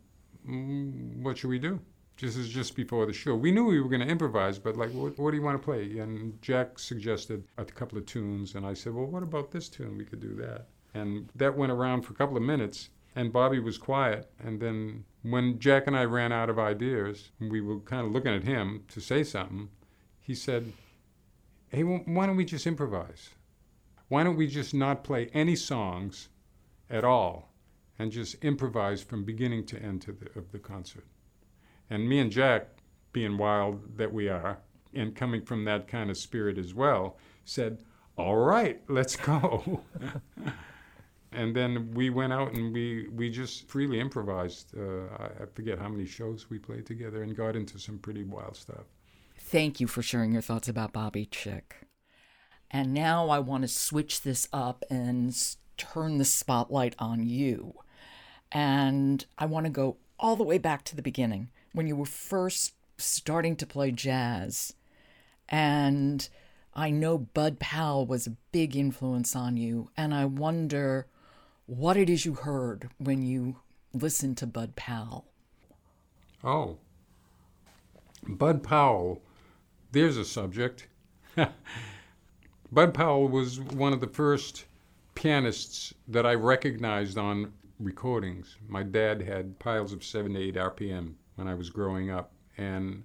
mm, 0.48 1.20
What 1.22 1.38
should 1.38 1.50
we 1.50 1.58
do? 1.58 1.80
This 2.22 2.36
is 2.36 2.50
just 2.50 2.76
before 2.76 3.04
the 3.04 3.12
show. 3.12 3.34
We 3.34 3.50
knew 3.50 3.64
we 3.64 3.80
were 3.80 3.88
going 3.88 4.00
to 4.00 4.06
improvise, 4.06 4.56
but 4.56 4.76
like, 4.76 4.92
what, 4.92 5.18
what, 5.18 5.32
do 5.32 5.36
you 5.36 5.42
want 5.42 5.60
to 5.60 5.64
play? 5.64 5.98
And 5.98 6.40
Jack 6.40 6.78
suggested 6.78 7.42
a 7.58 7.64
couple 7.64 7.98
of 7.98 8.06
tunes, 8.06 8.54
and 8.54 8.64
I 8.64 8.74
said, 8.74 8.94
well, 8.94 9.06
what 9.06 9.24
about 9.24 9.50
this 9.50 9.68
tune? 9.68 9.98
We 9.98 10.04
could 10.04 10.20
do 10.20 10.36
that. 10.36 10.68
And 10.94 11.28
that 11.34 11.56
went 11.56 11.72
around 11.72 12.02
for 12.02 12.12
a 12.12 12.16
couple 12.16 12.36
of 12.36 12.44
minutes, 12.44 12.90
and 13.16 13.32
Bobby 13.32 13.58
was 13.58 13.76
quiet. 13.76 14.30
And 14.38 14.60
then 14.60 15.04
when 15.22 15.58
Jack 15.58 15.88
and 15.88 15.96
I 15.96 16.04
ran 16.04 16.30
out 16.30 16.48
of 16.48 16.60
ideas, 16.60 17.32
we 17.40 17.60
were 17.60 17.80
kind 17.80 18.06
of 18.06 18.12
looking 18.12 18.32
at 18.32 18.44
him 18.44 18.84
to 18.86 19.00
say 19.00 19.24
something, 19.24 19.68
he 20.20 20.36
said, 20.36 20.72
hey, 21.70 21.82
why 21.82 22.26
don't 22.26 22.36
we 22.36 22.44
just 22.44 22.68
improvise? 22.68 23.30
Why 24.06 24.22
don't 24.22 24.36
we 24.36 24.46
just 24.46 24.74
not 24.74 25.02
play 25.02 25.28
any 25.34 25.56
songs 25.56 26.28
at 26.88 27.02
all 27.02 27.52
and 27.98 28.12
just 28.12 28.36
improvise 28.44 29.02
from 29.02 29.24
beginning 29.24 29.66
to 29.66 29.82
end 29.82 30.02
to 30.02 30.12
the, 30.12 30.26
of 30.38 30.52
the 30.52 30.60
concert? 30.60 31.04
And 31.92 32.08
me 32.08 32.20
and 32.20 32.32
Jack, 32.32 32.68
being 33.12 33.36
wild 33.36 33.98
that 33.98 34.10
we 34.10 34.26
are, 34.30 34.56
and 34.94 35.14
coming 35.14 35.42
from 35.42 35.66
that 35.66 35.88
kind 35.88 36.08
of 36.08 36.16
spirit 36.16 36.56
as 36.56 36.72
well, 36.72 37.18
said, 37.44 37.82
All 38.16 38.36
right, 38.36 38.80
let's 38.88 39.14
go. 39.14 39.82
and 41.32 41.54
then 41.54 41.92
we 41.92 42.08
went 42.08 42.32
out 42.32 42.54
and 42.54 42.72
we, 42.72 43.08
we 43.08 43.28
just 43.28 43.68
freely 43.68 44.00
improvised. 44.00 44.74
Uh, 44.74 45.04
I, 45.18 45.44
forget 45.54 45.78
how 45.78 45.90
many 45.90 46.06
shows 46.06 46.48
we 46.48 46.58
played 46.58 46.86
together 46.86 47.22
and 47.22 47.36
got 47.36 47.56
into 47.56 47.78
some 47.78 47.98
pretty 47.98 48.24
wild 48.24 48.56
stuff. 48.56 48.86
Thank 49.36 49.78
you 49.78 49.86
for 49.86 50.00
sharing 50.00 50.32
your 50.32 50.40
thoughts 50.40 50.68
about 50.68 50.94
Bobby 50.94 51.26
Chick. 51.26 51.88
And 52.70 52.94
now 52.94 53.28
I 53.28 53.38
want 53.38 53.64
to 53.64 53.68
switch 53.68 54.22
this 54.22 54.48
up 54.50 54.82
and 54.88 55.36
turn 55.76 56.16
the 56.16 56.24
spotlight 56.24 56.94
on 56.98 57.26
you. 57.26 57.74
And 58.50 59.26
I 59.36 59.44
want 59.44 59.66
to 59.66 59.70
go 59.70 59.98
all 60.18 60.36
the 60.36 60.42
way 60.42 60.56
back 60.56 60.84
to 60.84 60.96
the 60.96 61.02
beginning 61.02 61.50
when 61.72 61.86
you 61.86 61.96
were 61.96 62.06
first 62.06 62.74
starting 62.98 63.56
to 63.56 63.66
play 63.66 63.90
jazz. 63.90 64.74
And 65.48 66.28
I 66.74 66.90
know 66.90 67.18
Bud 67.18 67.58
Powell 67.58 68.06
was 68.06 68.26
a 68.26 68.36
big 68.52 68.76
influence 68.76 69.36
on 69.36 69.56
you. 69.56 69.90
And 69.96 70.14
I 70.14 70.24
wonder 70.24 71.06
what 71.66 71.96
it 71.96 72.08
is 72.08 72.24
you 72.24 72.34
heard 72.34 72.90
when 72.98 73.22
you 73.22 73.56
listened 73.92 74.38
to 74.38 74.46
Bud 74.46 74.76
Powell. 74.76 75.26
Oh, 76.44 76.78
Bud 78.26 78.62
Powell, 78.62 79.22
there's 79.92 80.16
a 80.16 80.24
subject. 80.24 80.88
Bud 82.72 82.94
Powell 82.94 83.28
was 83.28 83.60
one 83.60 83.92
of 83.92 84.00
the 84.00 84.06
first 84.06 84.64
pianists 85.14 85.92
that 86.08 86.24
I 86.24 86.34
recognized 86.34 87.18
on 87.18 87.52
recordings. 87.78 88.56
My 88.68 88.82
dad 88.82 89.22
had 89.22 89.58
piles 89.58 89.92
of 89.92 90.04
78 90.04 90.54
RPM 90.54 91.14
when 91.36 91.48
I 91.48 91.54
was 91.54 91.70
growing 91.70 92.10
up. 92.10 92.32
And 92.58 93.02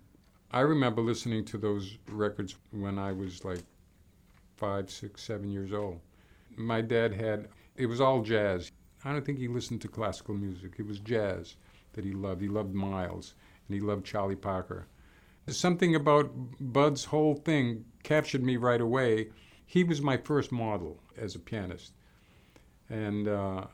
I 0.51 0.61
remember 0.61 1.01
listening 1.01 1.45
to 1.45 1.57
those 1.57 1.97
records 2.09 2.55
when 2.71 2.97
I 2.97 3.11
was 3.11 3.43
like 3.43 3.63
five, 4.55 4.89
six, 4.89 5.23
seven 5.23 5.49
years 5.49 5.73
old. 5.73 5.99
My 6.55 6.81
dad 6.81 7.13
had, 7.13 7.47
it 7.75 7.85
was 7.85 8.01
all 8.01 8.21
jazz. 8.21 8.71
I 9.03 9.11
don't 9.11 9.25
think 9.25 9.37
he 9.37 9.47
listened 9.47 9.81
to 9.81 9.87
classical 9.87 10.35
music. 10.35 10.75
It 10.77 10.87
was 10.87 10.99
jazz 10.99 11.55
that 11.93 12.03
he 12.03 12.11
loved. 12.11 12.41
He 12.41 12.47
loved 12.47 12.73
Miles 12.73 13.35
and 13.67 13.75
he 13.75 13.81
loved 13.81 14.05
Charlie 14.05 14.35
Parker. 14.35 14.87
Something 15.47 15.95
about 15.95 16.31
Bud's 16.59 17.05
whole 17.05 17.35
thing 17.35 17.85
captured 18.03 18.43
me 18.43 18.57
right 18.57 18.81
away. 18.81 19.29
He 19.65 19.83
was 19.83 20.01
my 20.01 20.17
first 20.17 20.51
model 20.51 20.99
as 21.17 21.35
a 21.35 21.39
pianist. 21.39 21.93
And 22.89 23.27
uh, 23.27 23.65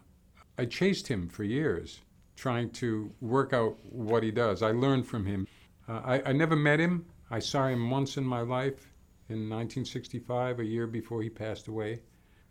I 0.57 0.65
chased 0.65 1.07
him 1.07 1.27
for 1.29 1.43
years 1.43 2.01
trying 2.35 2.69
to 2.71 3.11
work 3.21 3.53
out 3.53 3.77
what 3.83 4.23
he 4.23 4.31
does. 4.31 4.61
I 4.61 4.71
learned 4.71 5.07
from 5.07 5.25
him. 5.25 5.47
Uh, 5.87 6.01
I, 6.03 6.29
I 6.29 6.31
never 6.33 6.55
met 6.55 6.79
him. 6.79 7.05
I 7.29 7.39
saw 7.39 7.67
him 7.67 7.89
once 7.89 8.17
in 8.17 8.25
my 8.25 8.41
life 8.41 8.89
in 9.29 9.49
1965, 9.49 10.59
a 10.59 10.65
year 10.65 10.87
before 10.87 11.21
he 11.21 11.29
passed 11.29 11.67
away 11.67 12.01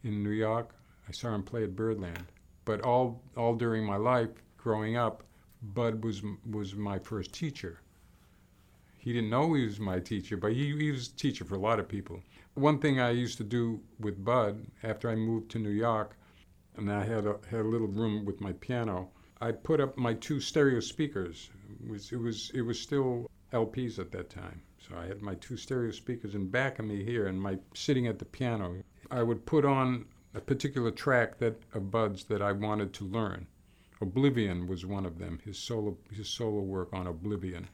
in 0.03 0.23
New 0.23 0.31
York. 0.31 0.75
I 1.09 1.13
saw 1.13 1.35
him 1.35 1.43
play 1.43 1.65
at 1.65 1.77
Birdland. 1.77 2.25
But 2.65 2.81
all, 2.83 3.23
all 3.37 3.55
during 3.55 3.85
my 3.85 3.97
life, 3.97 4.31
growing 4.57 4.97
up, 4.97 5.25
Bud 5.63 6.05
was, 6.05 6.23
was 6.49 6.75
my 6.75 6.99
first 6.99 7.33
teacher. 7.33 7.81
He 8.99 9.13
didn't 9.13 9.31
know 9.31 9.53
he 9.55 9.65
was 9.65 9.81
my 9.81 9.99
teacher, 9.99 10.37
but 10.37 10.53
he, 10.53 10.77
he 10.77 10.91
was 10.93 11.09
a 11.09 11.17
teacher 11.17 11.45
for 11.45 11.57
a 11.57 11.61
lot 11.61 11.81
of 11.81 11.89
people. 11.89 12.23
One 12.55 12.79
thing 12.79 13.01
I 13.01 13.11
used 13.11 13.39
to 13.39 13.45
do 13.45 13.81
with 13.99 14.25
Bud 14.25 14.67
after 14.83 15.11
I 15.11 15.17
moved 15.17 15.51
to 15.53 15.59
New 15.59 15.71
York, 15.71 16.17
and 16.77 16.91
I 16.91 17.05
had 17.05 17.27
a, 17.27 17.39
had 17.51 17.61
a 17.61 17.69
little 17.69 17.89
room 17.89 18.25
with 18.25 18.41
my 18.41 18.53
piano, 18.53 19.11
I 19.43 19.51
put 19.51 19.81
up 19.81 19.99
my 19.99 20.15
two 20.15 20.39
stereo 20.39 20.79
speakers. 20.79 21.51
It 21.83 21.91
was, 21.91 22.13
it 22.13 22.21
was, 22.21 22.53
it 22.55 22.61
was 22.61 22.81
still 22.81 23.29
LPs 23.53 23.99
at 23.99 24.13
that 24.13 24.31
time. 24.31 24.63
So 24.79 24.97
I 24.97 25.07
had 25.07 25.21
my 25.21 25.35
two 25.35 25.57
stereo 25.57 25.91
speakers 25.91 26.37
in 26.37 26.47
back 26.47 26.79
of 26.79 26.85
me 26.85 27.03
here 27.03 27.27
and 27.27 27.43
my 27.43 27.59
sitting 27.75 28.07
at 28.07 28.21
the 28.21 28.25
piano. 28.25 28.85
I 29.11 29.25
would 29.25 29.45
put 29.45 29.65
on 29.65 30.05
a 30.33 30.41
particular 30.41 30.93
track 30.93 31.39
that 31.39 31.61
of 31.75 31.91
Bud's 31.91 32.23
that 32.27 32.41
I 32.41 32.53
wanted 32.53 32.93
to 32.95 33.05
learn. 33.05 33.49
Oblivion 34.01 34.69
was 34.69 34.87
one 34.87 35.05
of 35.05 35.19
them, 35.19 35.41
his 35.45 35.59
solo 35.59 35.99
his 36.13 36.29
solo 36.29 36.61
work 36.61 36.91
on 36.93 37.09
Oblivion. 37.09 37.69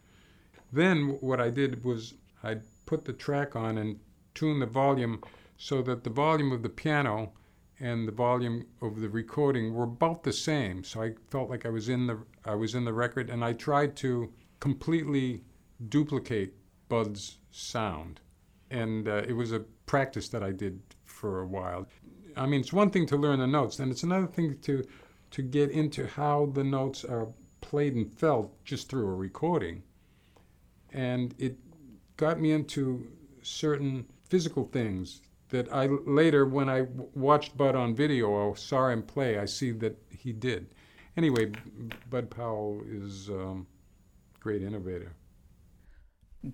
Then 0.73 1.19
what 1.21 1.39
I 1.39 1.51
did 1.51 1.85
was 1.85 2.15
I 2.43 2.61
put 2.87 3.05
the 3.05 3.13
track 3.13 3.55
on 3.55 3.77
and 3.77 4.01
tune 4.33 4.61
the 4.61 4.67
volume 4.67 5.23
so 5.59 5.83
that 5.83 6.05
the 6.05 6.11
volume 6.11 6.51
of 6.51 6.63
the 6.63 6.71
piano 6.71 7.33
and 7.81 8.09
the 8.09 8.13
volume 8.13 8.67
of 8.83 9.01
the 9.01 9.09
recording 9.09 9.73
were 9.73 9.85
about 9.85 10.25
the 10.25 10.33
same. 10.33 10.83
So 10.83 11.03
I 11.03 11.15
felt 11.31 11.49
like 11.49 11.65
I 11.65 11.71
was 11.71 11.89
in 11.89 12.07
the 12.07 12.19
I 12.45 12.55
was 12.55 12.75
in 12.75 12.85
the 12.85 12.93
record, 12.93 13.31
and 13.31 13.45
I 13.45 13.53
tried 13.53 13.97
to 13.97 14.33
completely 14.61 15.45
duplicate 15.89 16.55
Bud's 16.89 17.39
sound, 17.51 18.21
and 18.71 19.07
uh, 19.09 19.23
it 19.29 19.33
was 19.33 19.53
a 19.53 19.61
practice 19.87 20.29
that 20.31 20.43
I 20.43 20.51
did 20.53 20.81
for 21.05 21.41
a 21.41 21.47
while. 21.47 21.87
I 22.37 22.47
mean, 22.47 22.61
it's 22.61 22.73
one 22.73 22.91
thing 22.91 23.07
to 23.07 23.17
learn 23.17 23.39
the 23.41 23.47
notes, 23.47 23.79
and 23.79 23.91
it's 23.91 24.03
another 24.03 24.27
thing 24.27 24.59
to 24.63 24.85
to 25.31 25.43
get 25.43 25.71
into 25.71 26.07
how 26.07 26.47
the 26.55 26.65
notes 26.65 27.05
are 27.05 27.29
played 27.61 27.95
and 27.95 28.13
felt 28.13 28.65
just 28.65 28.89
through 28.89 29.09
a 29.09 29.15
recording. 29.15 29.83
And 30.93 31.35
it 31.39 31.59
got 32.17 32.41
me 32.41 32.53
into 32.53 33.07
certain 33.43 34.07
physical 34.25 34.65
things 34.65 35.21
that 35.51 35.73
I 35.73 35.87
later, 35.87 36.47
when 36.47 36.69
I 36.69 36.87
watched 37.15 37.57
Bud 37.57 37.75
on 37.75 37.95
video 37.95 38.27
or 38.27 38.57
saw 38.57 38.89
him 38.89 39.03
play, 39.03 39.39
I 39.39 39.47
see 39.47 39.71
that 39.73 39.97
he 40.11 40.33
did. 40.33 40.75
Anyway, 41.17 41.53
Bud 42.11 42.31
Powell 42.31 42.83
is 42.87 43.29
a 43.29 43.41
um, 43.41 43.67
great 44.41 44.63
innovator. 44.63 45.13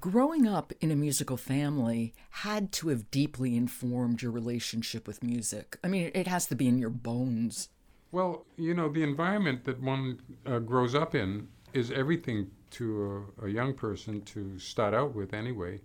Growing 0.01 0.47
up 0.47 0.73
in 0.81 0.91
a 0.91 0.97
musical 0.97 1.37
family 1.37 2.15
had 2.31 2.73
to 2.73 2.89
have 2.89 3.11
deeply 3.11 3.55
informed 3.57 4.23
your 4.23 4.33
relationship 4.33 5.07
with 5.07 5.23
music. 5.23 5.77
I 5.85 5.89
mean, 5.89 6.11
it 6.15 6.27
has 6.27 6.47
to 6.47 6.55
be 6.55 6.69
in 6.69 6.79
your 6.79 6.91
bones. 6.91 7.69
Well, 8.11 8.47
you 8.57 8.73
know, 8.73 8.89
the 8.89 9.03
environment 9.03 9.65
that 9.65 9.83
one 9.83 10.21
uh, 10.47 10.61
grows 10.61 10.95
up 10.95 11.15
in 11.15 11.49
is 11.75 11.91
everything 11.91 12.51
to 12.71 13.27
a, 13.39 13.47
a 13.47 13.49
young 13.51 13.75
person 13.75 14.23
to 14.23 14.59
start 14.59 14.95
out 14.95 15.15
with, 15.15 15.35
anyway. 15.35 15.81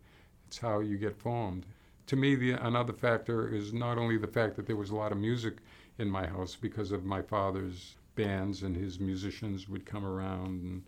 It's 0.48 0.60
how 0.60 0.80
you 0.80 0.98
get 0.98 1.20
formed 1.20 1.66
to 2.10 2.16
me, 2.16 2.34
the, 2.34 2.54
another 2.66 2.92
factor 2.92 3.54
is 3.54 3.72
not 3.72 4.00
only 4.00 4.18
the 4.18 4.28
fact 4.28 4.56
that 4.56 4.66
there 4.66 4.76
was 4.76 4.90
a 4.90 4.96
lot 4.96 5.12
of 5.12 5.20
music 5.20 5.58
in 6.00 6.10
my 6.10 6.26
house 6.26 6.56
because 6.56 6.92
of 6.92 7.06
my 7.06 7.22
father's 7.22 7.98
bands 8.16 8.64
and 8.64 8.76
his 8.76 9.00
musicians 9.00 9.70
would 9.70 9.86
come 9.86 10.04
around 10.04 10.64
and 10.64 10.84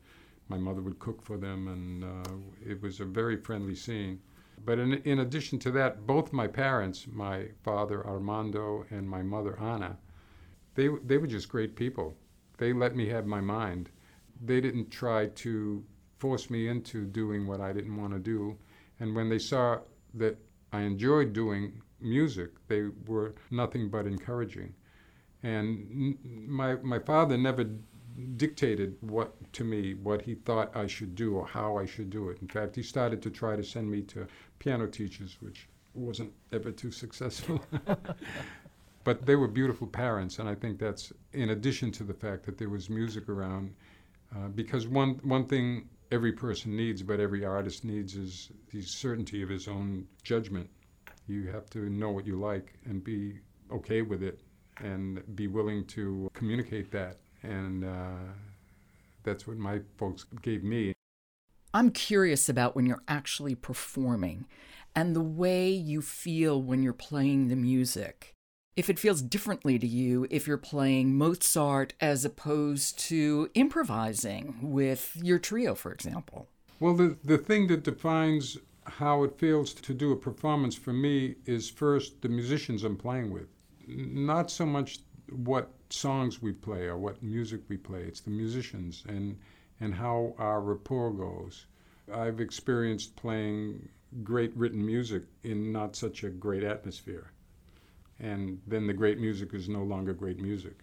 my 0.49 0.57
mother 0.57 0.81
would 0.81 0.97
cook 0.97 1.21
for 1.21 1.37
them 1.37 1.67
and 1.67 2.03
uh, 2.03 2.33
it 2.67 2.81
was 2.81 2.99
a 2.99 3.05
very 3.05 3.37
friendly 3.37 3.75
scene. 3.75 4.19
But 4.65 4.79
in, 4.79 4.93
in 4.93 5.19
addition 5.19 5.59
to 5.59 5.71
that, 5.73 6.07
both 6.07 6.33
my 6.33 6.47
parents, 6.47 7.05
my 7.07 7.49
father 7.61 8.03
Armando 8.07 8.87
and 8.89 9.07
my 9.07 9.21
mother 9.21 9.59
Anna, 9.61 9.97
they, 10.73 10.89
they 11.05 11.19
were 11.19 11.27
just 11.27 11.49
great 11.49 11.75
people. 11.75 12.15
They 12.57 12.73
let 12.73 12.95
me 12.95 13.07
have 13.09 13.27
my 13.27 13.41
mind. 13.41 13.91
They 14.43 14.59
didn't 14.59 14.89
try 14.89 15.27
to 15.27 15.83
force 16.17 16.49
me 16.49 16.67
into 16.67 17.05
doing 17.05 17.45
what 17.45 17.61
I 17.61 17.73
didn't 17.73 17.95
want 17.95 18.13
to 18.13 18.19
do. 18.19 18.57
And 18.99 19.15
when 19.15 19.29
they 19.29 19.39
saw 19.39 19.81
that 20.15 20.35
I 20.71 20.81
enjoyed 20.81 21.33
doing 21.33 21.81
music. 21.99 22.51
They 22.67 22.83
were 23.05 23.35
nothing 23.49 23.89
but 23.89 24.05
encouraging. 24.05 24.73
And 25.43 26.17
my, 26.23 26.75
my 26.75 26.99
father 26.99 27.37
never 27.37 27.65
dictated 28.37 28.97
what 29.01 29.53
to 29.53 29.63
me 29.63 29.93
what 29.93 30.21
he 30.21 30.35
thought 30.35 30.75
I 30.75 30.87
should 30.87 31.15
do 31.15 31.35
or 31.35 31.45
how 31.47 31.77
I 31.77 31.85
should 31.85 32.09
do 32.09 32.29
it. 32.29 32.39
In 32.41 32.47
fact, 32.47 32.75
he 32.75 32.83
started 32.83 33.21
to 33.23 33.29
try 33.29 33.55
to 33.55 33.63
send 33.63 33.89
me 33.89 34.01
to 34.03 34.27
piano 34.59 34.87
teachers, 34.87 35.37
which 35.39 35.67
wasn't 35.93 36.33
ever 36.51 36.71
too 36.71 36.91
successful. 36.91 37.63
but 39.03 39.25
they 39.25 39.35
were 39.35 39.47
beautiful 39.47 39.87
parents, 39.87 40.39
and 40.39 40.47
I 40.47 40.55
think 40.55 40.79
that's 40.79 41.11
in 41.33 41.49
addition 41.49 41.91
to 41.93 42.03
the 42.03 42.13
fact 42.13 42.45
that 42.45 42.57
there 42.57 42.69
was 42.69 42.89
music 42.89 43.29
around. 43.29 43.73
Uh, 44.33 44.47
because 44.49 44.87
one 44.87 45.19
one 45.23 45.45
thing 45.45 45.89
every 46.11 46.31
person 46.31 46.75
needs, 46.75 47.01
but 47.01 47.19
every 47.19 47.45
artist 47.45 47.83
needs, 47.85 48.15
is 48.15 48.51
the 48.71 48.81
certainty 48.81 49.41
of 49.41 49.49
his 49.49 49.67
own 49.67 50.07
judgment. 50.23 50.69
You 51.27 51.47
have 51.47 51.69
to 51.71 51.89
know 51.89 52.11
what 52.11 52.27
you 52.27 52.39
like 52.39 52.73
and 52.85 53.03
be 53.03 53.39
okay 53.71 54.01
with 54.01 54.21
it, 54.21 54.41
and 54.77 55.23
be 55.35 55.47
willing 55.47 55.85
to 55.85 56.29
communicate 56.33 56.91
that. 56.91 57.17
And 57.43 57.85
uh, 57.85 58.33
that's 59.23 59.47
what 59.47 59.57
my 59.57 59.81
folks 59.97 60.25
gave 60.41 60.63
me. 60.63 60.93
I'm 61.73 61.91
curious 61.91 62.49
about 62.49 62.75
when 62.75 62.85
you're 62.85 63.03
actually 63.07 63.55
performing 63.55 64.45
and 64.93 65.15
the 65.15 65.21
way 65.21 65.69
you 65.69 66.01
feel 66.01 66.61
when 66.61 66.83
you're 66.83 66.91
playing 66.91 67.47
the 67.47 67.55
music. 67.55 68.33
If 68.77 68.89
it 68.89 68.99
feels 68.99 69.21
differently 69.21 69.77
to 69.77 69.87
you 69.87 70.25
if 70.29 70.47
you're 70.47 70.57
playing 70.57 71.17
Mozart 71.17 71.93
as 71.99 72.23
opposed 72.23 72.97
to 72.99 73.49
improvising 73.53 74.59
with 74.61 75.17
your 75.21 75.39
trio, 75.39 75.75
for 75.75 75.91
example. 75.91 76.47
Well, 76.79 76.93
the, 76.93 77.17
the 77.21 77.37
thing 77.37 77.67
that 77.67 77.83
defines 77.83 78.57
how 78.85 79.23
it 79.23 79.37
feels 79.37 79.73
to 79.73 79.93
do 79.93 80.13
a 80.13 80.15
performance 80.15 80.73
for 80.75 80.93
me 80.93 81.35
is 81.45 81.69
first 81.69 82.21
the 82.21 82.29
musicians 82.29 82.85
I'm 82.85 82.95
playing 82.95 83.31
with. 83.31 83.47
Not 83.87 84.49
so 84.49 84.65
much 84.65 84.99
what 85.29 85.69
songs 85.89 86.41
we 86.41 86.53
play 86.53 86.85
or 86.85 86.97
what 86.97 87.21
music 87.21 87.61
we 87.67 87.75
play, 87.75 88.01
it's 88.01 88.21
the 88.21 88.31
musicians 88.31 89.03
and, 89.07 89.37
and 89.81 89.93
how 89.93 90.33
our 90.37 90.61
rapport 90.61 91.11
goes. 91.11 91.65
I've 92.11 92.39
experienced 92.39 93.17
playing 93.17 93.89
great 94.23 94.55
written 94.55 94.85
music 94.85 95.23
in 95.43 95.73
not 95.73 95.97
such 95.97 96.23
a 96.23 96.29
great 96.29 96.63
atmosphere. 96.63 97.31
And 98.21 98.61
then 98.67 98.87
the 98.87 98.93
great 98.93 99.19
music 99.19 99.53
is 99.53 99.67
no 99.67 99.83
longer 99.83 100.13
great 100.13 100.39
music. 100.39 100.75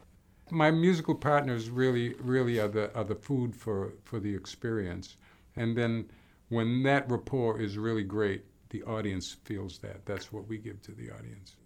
My 0.51 0.71
musical 0.71 1.15
partners 1.15 1.71
really, 1.71 2.15
really 2.21 2.59
are 2.59 2.69
the, 2.69 2.95
are 2.95 3.05
the 3.05 3.15
food 3.15 3.55
for, 3.55 3.93
for 4.03 4.19
the 4.19 4.35
experience. 4.35 5.17
And 5.57 5.77
then 5.77 6.11
when 6.49 6.83
that 6.83 7.09
rapport 7.11 7.61
is 7.61 7.79
really 7.79 8.03
great, 8.03 8.45
the 8.71 8.83
audience 8.83 9.37
feels 9.45 9.79
that. 9.79 10.05
That's 10.05 10.33
what 10.33 10.47
we 10.49 10.59
give 10.59 10.83
to 10.83 10.93
the 10.93 11.11
audience. 11.11 11.57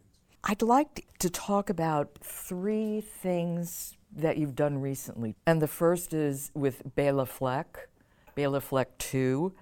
I'd 0.45 0.63
like 0.63 1.07
to 1.21 1.31
talk 1.31 1.71
about 1.71 2.19
three 2.21 3.01
things 3.01 3.97
that 4.15 4.37
you've 4.37 4.57
done 4.57 4.79
recently. 4.79 5.37
And 5.47 5.63
the 5.63 5.69
first 5.69 6.13
is 6.13 6.51
with 6.55 6.83
Bela 6.95 7.27
Fleck, 7.27 7.89
Bela 8.35 8.61
Fleck 8.61 8.99
2 8.99 9.55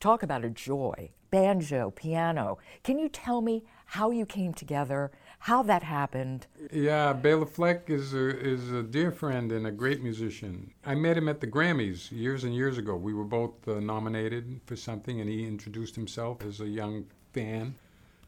talk 0.00 0.22
about 0.22 0.44
a 0.44 0.50
joy. 0.50 1.10
Banjo, 1.30 1.90
piano. 1.92 2.58
Can 2.82 2.98
you 2.98 3.08
tell 3.08 3.40
me 3.40 3.62
how 3.90 4.12
you 4.12 4.24
came 4.24 4.54
together, 4.54 5.10
how 5.40 5.64
that 5.64 5.82
happened? 5.82 6.46
Yeah, 6.70 7.12
Bela 7.12 7.44
Fleck 7.44 7.90
is 7.90 8.14
a, 8.14 8.38
is 8.38 8.70
a 8.70 8.84
dear 8.84 9.10
friend 9.10 9.50
and 9.50 9.66
a 9.66 9.72
great 9.72 10.00
musician. 10.00 10.70
I 10.86 10.94
met 10.94 11.16
him 11.16 11.28
at 11.28 11.40
the 11.40 11.48
Grammys 11.48 12.12
years 12.12 12.44
and 12.44 12.54
years 12.54 12.78
ago. 12.78 12.94
We 12.94 13.14
were 13.14 13.24
both 13.24 13.66
uh, 13.66 13.80
nominated 13.80 14.60
for 14.64 14.76
something, 14.76 15.20
and 15.20 15.28
he 15.28 15.44
introduced 15.44 15.96
himself 15.96 16.44
as 16.44 16.60
a 16.60 16.68
young 16.68 17.06
fan. 17.32 17.74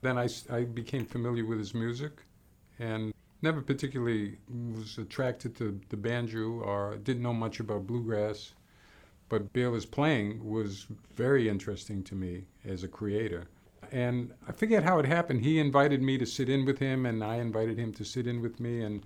Then 0.00 0.18
I, 0.18 0.28
I 0.50 0.64
became 0.64 1.06
familiar 1.06 1.46
with 1.46 1.60
his 1.60 1.74
music 1.74 2.22
and 2.80 3.14
never 3.40 3.60
particularly 3.60 4.38
was 4.74 4.98
attracted 4.98 5.54
to 5.58 5.80
the 5.90 5.96
banjo 5.96 6.60
or 6.64 6.96
didn't 6.96 7.22
know 7.22 7.34
much 7.34 7.60
about 7.60 7.86
bluegrass. 7.86 8.52
But 9.28 9.52
Bela's 9.52 9.86
playing 9.86 10.44
was 10.44 10.88
very 11.14 11.48
interesting 11.48 12.02
to 12.02 12.16
me 12.16 12.46
as 12.64 12.82
a 12.82 12.88
creator. 12.88 13.46
And 13.92 14.32
I 14.48 14.52
forget 14.52 14.82
how 14.82 14.98
it 14.98 15.04
happened. 15.04 15.42
He 15.42 15.58
invited 15.58 16.02
me 16.02 16.16
to 16.16 16.24
sit 16.24 16.48
in 16.48 16.64
with 16.64 16.78
him, 16.78 17.04
and 17.04 17.22
I 17.22 17.36
invited 17.36 17.78
him 17.78 17.92
to 17.94 18.04
sit 18.04 18.26
in 18.26 18.40
with 18.40 18.58
me. 18.58 18.80
And 18.80 19.04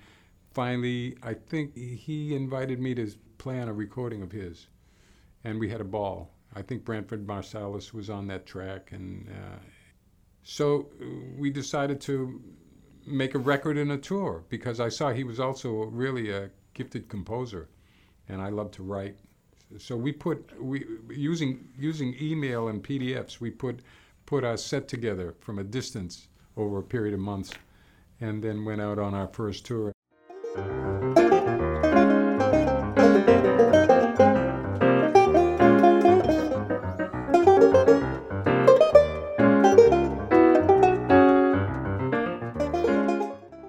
finally, 0.53 1.17
I 1.25 1.35
think 1.35 1.77
he 1.77 2.37
invited 2.37 2.81
me 2.81 2.95
to 2.95 3.11
play 3.37 3.61
on 3.61 3.69
a 3.69 3.73
recording 3.73 4.23
of 4.23 4.31
his. 4.31 4.69
And 5.43 5.59
we 5.59 5.69
had 5.69 5.81
a 5.81 5.85
ball. 5.85 6.31
I 6.55 6.63
think 6.63 6.85
Branford 6.85 7.27
Marsalis 7.27 7.93
was 7.93 8.09
on 8.09 8.29
that 8.29 8.47
track. 8.47 8.93
And 8.93 9.29
uh, 9.29 9.59
so 10.45 10.89
we 11.37 11.51
decided 11.51 12.01
to 12.03 12.41
make 13.05 13.35
a 13.35 13.39
record 13.39 13.77
and 13.77 13.91
a 13.91 13.99
tour 13.99 14.45
because 14.49 14.79
I 14.79 14.89
saw 14.89 15.13
he 15.13 15.25
was 15.25 15.41
also 15.41 15.73
really 15.87 16.31
a 16.31 16.51
gifted 16.75 17.09
composer. 17.09 17.69
And 18.29 18.41
I 18.41 18.51
love 18.51 18.71
to 18.73 18.85
write 18.85 19.17
so 19.79 19.97
we 19.97 20.13
put 20.13 20.63
we 20.63 20.87
using 21.11 21.69
using 21.77 22.15
email 22.21 22.69
and 22.69 22.83
PDFs. 22.83 23.41
We 23.41 23.51
put 23.51 23.81
put 24.27 24.45
our 24.45 24.57
set 24.57 24.89
together 24.89 25.35
from 25.41 25.59
a 25.59 25.65
distance 25.65 26.29
over 26.57 26.79
a 26.79 26.83
period 26.83 27.15
of 27.15 27.21
months, 27.21 27.53
and 28.21 28.43
then 28.43 28.65
went 28.65 28.81
out 28.81 28.99
on 28.99 29.15
our 29.15 29.29
first 29.29 29.65
tour. 29.65 29.93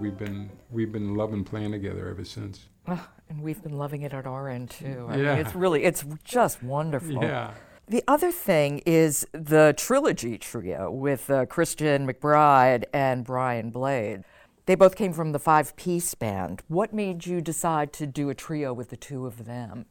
We've 0.00 0.18
been 0.18 0.50
we've 0.70 0.90
been 0.90 1.14
loving 1.14 1.44
playing 1.44 1.72
together 1.72 2.08
ever 2.08 2.24
since. 2.24 2.68
Oh, 2.88 3.08
and 3.28 3.42
we've 3.42 3.62
been 3.62 3.76
loving 3.76 4.02
it 4.02 4.12
at 4.14 4.26
our 4.26 4.48
end 4.48 4.70
too. 4.70 5.06
I 5.08 5.16
yeah. 5.16 5.34
Mean, 5.34 5.46
it's 5.46 5.54
really, 5.54 5.84
it's 5.84 6.04
just 6.24 6.62
wonderful. 6.62 7.22
Yeah. 7.22 7.52
The 7.88 8.04
other 8.06 8.30
thing 8.30 8.82
is 8.84 9.26
the 9.32 9.72
trilogy 9.74 10.36
trio 10.36 10.90
with 10.90 11.30
uh, 11.30 11.46
Christian 11.46 12.06
McBride 12.06 12.84
and 12.92 13.24
Brian 13.24 13.70
Blade. 13.70 14.24
They 14.66 14.74
both 14.74 14.94
came 14.94 15.14
from 15.14 15.32
the 15.32 15.38
Five 15.38 15.74
Piece 15.74 16.14
Band. 16.14 16.62
What 16.68 16.92
made 16.92 17.24
you 17.24 17.40
decide 17.40 17.94
to 17.94 18.06
do 18.06 18.28
a 18.28 18.34
trio 18.34 18.74
with 18.74 18.90
the 18.90 18.98
two 18.98 19.24
of 19.24 19.46
them? 19.46 19.86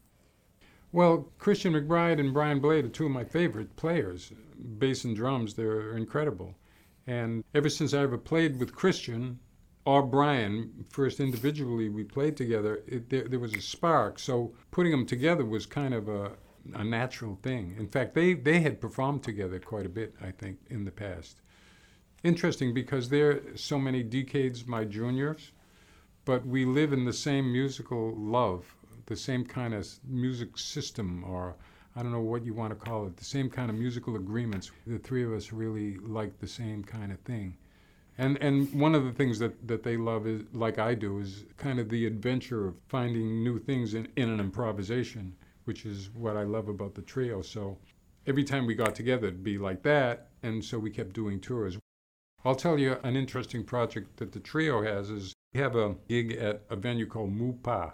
Well, 0.91 1.31
Christian 1.39 1.73
McBride 1.73 2.19
and 2.19 2.35
Brian 2.35 2.59
Blade 2.59 2.85
are 2.85 2.89
two 2.89 3.07
of 3.07 3.11
my 3.11 3.23
favorite 3.23 3.75
players. 3.77 4.31
Bass 4.77 5.03
and 5.03 5.15
drums, 5.15 5.55
they're 5.55 5.97
incredible. 5.97 6.53
And 7.07 7.43
ever 7.55 7.67
since 7.67 7.95
I 7.95 8.03
ever 8.03 8.19
played 8.19 8.59
with 8.59 8.75
Christian, 8.75 9.39
or 9.85 10.03
Brian, 10.03 10.85
first 10.89 11.19
individually 11.19 11.89
we 11.89 12.03
played 12.03 12.37
together, 12.37 12.83
it, 12.85 13.09
there, 13.09 13.27
there, 13.27 13.39
was 13.39 13.55
a 13.55 13.61
spark. 13.61 14.19
So 14.19 14.53
putting 14.69 14.91
them 14.91 15.07
together 15.07 15.45
was 15.45 15.65
kind 15.65 15.95
of 15.95 16.09
a, 16.09 16.33
a 16.73 16.83
natural 16.83 17.37
thing. 17.41 17.75
In 17.77 17.87
fact, 17.87 18.13
they, 18.13 18.33
they 18.33 18.59
had 18.59 18.81
performed 18.81 19.23
together 19.23 19.59
quite 19.59 19.85
a 19.85 19.89
bit, 19.89 20.15
I 20.21 20.31
think, 20.31 20.59
in 20.69 20.85
the 20.85 20.91
past. 20.91 21.41
Interesting 22.23 22.73
because 22.73 23.09
they're 23.09 23.41
so 23.55 23.77
many 23.79 24.03
decades 24.03 24.67
my 24.67 24.83
juniors, 24.83 25.51
but 26.25 26.45
we 26.45 26.65
live 26.65 26.93
in 26.93 27.05
the 27.05 27.13
same 27.13 27.51
musical 27.51 28.13
love, 28.15 28.75
the 29.05 29.15
same 29.15 29.45
kind 29.45 29.73
of 29.73 29.87
music 30.07 30.57
system, 30.57 31.23
or 31.23 31.55
I 31.95 32.03
don't 32.03 32.11
know 32.11 32.19
what 32.19 32.45
you 32.45 32.53
want 32.53 32.71
to 32.71 32.75
call 32.75 33.07
it, 33.07 33.17
the 33.17 33.23
same 33.23 33.49
kind 33.49 33.69
of 33.69 33.75
musical 33.75 34.15
agreements. 34.15 34.71
The 34.85 34.99
three 34.99 35.23
of 35.23 35.33
us 35.33 35.53
really 35.53 35.97
like 35.97 36.39
the 36.39 36.47
same 36.47 36.83
kind 36.83 37.11
of 37.11 37.19
thing. 37.21 37.57
And 38.17 38.37
and 38.41 38.73
one 38.73 38.95
of 38.95 39.03
the 39.05 39.11
things 39.11 39.37
that, 39.39 39.67
that 39.67 39.83
they 39.83 39.95
love 39.95 40.25
is 40.27 40.41
like 40.53 40.79
I 40.79 40.95
do 40.95 41.19
is 41.19 41.45
kind 41.57 41.79
of 41.79 41.89
the 41.89 42.05
adventure 42.07 42.67
of 42.67 42.75
finding 42.87 43.43
new 43.43 43.59
things 43.59 43.93
in, 43.93 44.07
in 44.15 44.29
an 44.29 44.39
improvisation, 44.39 45.35
which 45.67 45.85
is 45.85 46.09
what 46.13 46.37
I 46.37 46.43
love 46.43 46.69
about 46.69 46.95
the 46.95 47.01
trio. 47.01 47.41
So 47.41 47.77
every 48.25 48.43
time 48.43 48.65
we 48.65 48.75
got 48.75 48.95
together 48.95 49.27
it'd 49.27 49.43
be 49.43 49.57
like 49.57 49.83
that 49.83 50.29
and 50.43 50.63
so 50.63 50.79
we 50.79 50.89
kept 50.89 51.13
doing 51.13 51.39
tours. 51.39 51.77
I'll 52.45 52.55
tell 52.55 52.79
you 52.79 52.97
an 53.03 53.15
interesting 53.15 53.63
project 53.63 54.17
that 54.17 54.31
the 54.31 54.39
trio 54.39 54.81
has 54.81 55.09
is 55.09 55.33
we 55.53 55.59
have 55.59 55.75
a 55.75 55.95
gig 56.07 56.33
at 56.33 56.63
a 56.69 56.75
venue 56.75 57.05
called 57.05 57.31
Mupa 57.31 57.93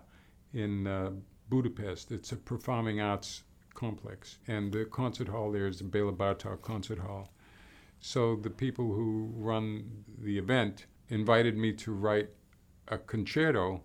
in 0.53 0.85
uh, 0.87 1.11
Budapest. 1.49 2.11
It's 2.11 2.31
a 2.31 2.35
performing 2.35 3.01
arts 3.01 3.43
complex 3.73 4.37
and 4.47 4.71
the 4.71 4.85
concert 4.85 5.27
hall 5.27 5.51
there 5.51 5.67
is 5.67 5.79
the 5.79 5.83
Bela 5.83 6.13
Bartok 6.13 6.61
Concert 6.61 6.99
Hall 6.99 7.33
so 7.99 8.35
the 8.35 8.49
people 8.49 8.93
who 8.93 9.31
run 9.35 10.03
the 10.19 10.37
event 10.37 10.87
invited 11.07 11.55
me 11.55 11.71
to 11.71 11.93
write 11.93 12.29
a 12.89 12.97
concerto. 12.97 13.81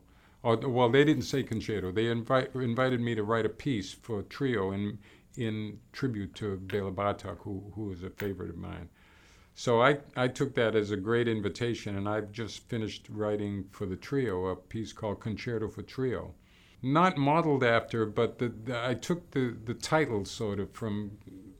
Or, 0.48 0.56
well, 0.56 0.88
they 0.88 1.04
didn't 1.04 1.24
say 1.24 1.42
concerto. 1.42 1.92
They 1.92 2.06
invite, 2.06 2.54
invited 2.54 3.02
me 3.02 3.14
to 3.14 3.22
write 3.22 3.44
a 3.44 3.50
piece 3.50 3.92
for 3.92 4.20
a 4.20 4.22
trio 4.22 4.72
in, 4.72 4.98
in 5.36 5.78
tribute 5.92 6.34
to 6.36 6.56
Bela 6.56 6.90
Bartok, 6.90 7.40
who, 7.40 7.70
who 7.74 7.92
is 7.92 8.02
a 8.02 8.08
favorite 8.08 8.48
of 8.48 8.56
mine. 8.56 8.88
So 9.54 9.82
I, 9.82 9.98
I 10.16 10.26
took 10.28 10.54
that 10.54 10.74
as 10.74 10.90
a 10.90 10.96
great 10.96 11.28
invitation, 11.28 11.98
and 11.98 12.08
I've 12.08 12.32
just 12.32 12.66
finished 12.66 13.08
writing 13.10 13.66
for 13.72 13.84
the 13.84 13.96
trio 13.96 14.46
a 14.46 14.56
piece 14.56 14.90
called 14.94 15.20
Concerto 15.20 15.68
for 15.68 15.82
Trio. 15.82 16.32
Not 16.80 17.18
modeled 17.18 17.62
after, 17.62 18.06
but 18.06 18.38
the, 18.38 18.48
the 18.48 18.82
I 18.82 18.94
took 18.94 19.30
the, 19.32 19.54
the 19.66 19.74
title 19.74 20.24
sort 20.24 20.60
of 20.60 20.70
from 20.72 21.10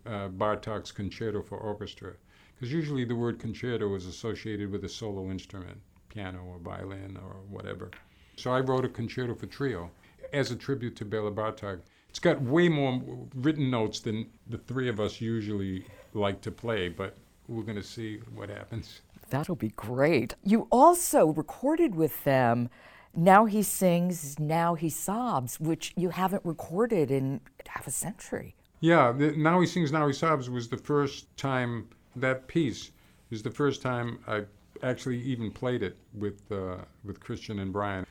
uh, 0.06 0.28
Bartok's 0.28 0.92
Concerto 0.92 1.42
for 1.42 1.58
Orchestra 1.58 2.14
because 2.54 2.72
usually 2.72 3.04
the 3.04 3.14
word 3.14 3.38
concerto 3.38 3.94
is 3.94 4.06
associated 4.06 4.70
with 4.70 4.82
a 4.84 4.88
solo 4.88 5.30
instrument, 5.30 5.78
piano 6.08 6.42
or 6.42 6.58
violin 6.58 7.18
or 7.22 7.36
whatever. 7.50 7.90
So 8.38 8.52
I 8.52 8.60
wrote 8.60 8.84
a 8.84 8.88
concerto 8.88 9.34
for 9.34 9.46
trio. 9.46 9.90
as 10.32 10.50
a 10.50 10.56
tribute 10.56 10.94
to 10.96 11.04
Bela 11.04 11.32
Bartok. 11.32 11.80
It's 12.08 12.18
got 12.18 12.40
way 12.40 12.68
more 12.68 13.02
written 13.34 13.70
notes 13.70 14.00
than 14.00 14.26
the 14.48 14.58
three 14.58 14.88
of 14.88 15.00
us 15.00 15.20
usually 15.20 15.84
like 16.14 16.40
to 16.42 16.50
play, 16.50 16.88
but 16.88 17.16
we're 17.48 17.62
going 17.62 17.76
to 17.76 17.82
see 17.82 18.18
what 18.34 18.48
happens. 18.48 19.00
That'll 19.30 19.56
be 19.56 19.70
great. 19.70 20.34
You 20.44 20.68
also 20.70 21.26
recorded 21.28 21.94
with 21.94 22.24
them 22.24 22.70
Now 23.14 23.44
He 23.46 23.62
Sings, 23.62 24.38
Now 24.38 24.74
He 24.74 24.88
Sobs, 24.88 25.58
which 25.58 25.92
you 25.96 26.10
haven't 26.10 26.44
recorded 26.44 27.10
in 27.10 27.40
half 27.66 27.86
a 27.86 27.90
century. 27.90 28.54
Yeah, 28.80 29.12
the, 29.12 29.32
Now 29.32 29.60
He 29.60 29.66
Sings, 29.66 29.92
Now 29.92 30.06
He 30.06 30.12
Sobs 30.12 30.48
was 30.48 30.68
the 30.68 30.78
first 30.78 31.34
time, 31.36 31.88
that 32.16 32.46
piece 32.46 32.90
is 33.30 33.42
the 33.42 33.50
first 33.50 33.82
time 33.82 34.18
I 34.26 34.44
actually 34.82 35.20
even 35.22 35.50
played 35.50 35.82
it 35.82 35.96
with, 36.14 36.40
uh, 36.52 36.76
with 37.04 37.18
Christian 37.18 37.58
and 37.58 37.72
Brian. 37.72 38.06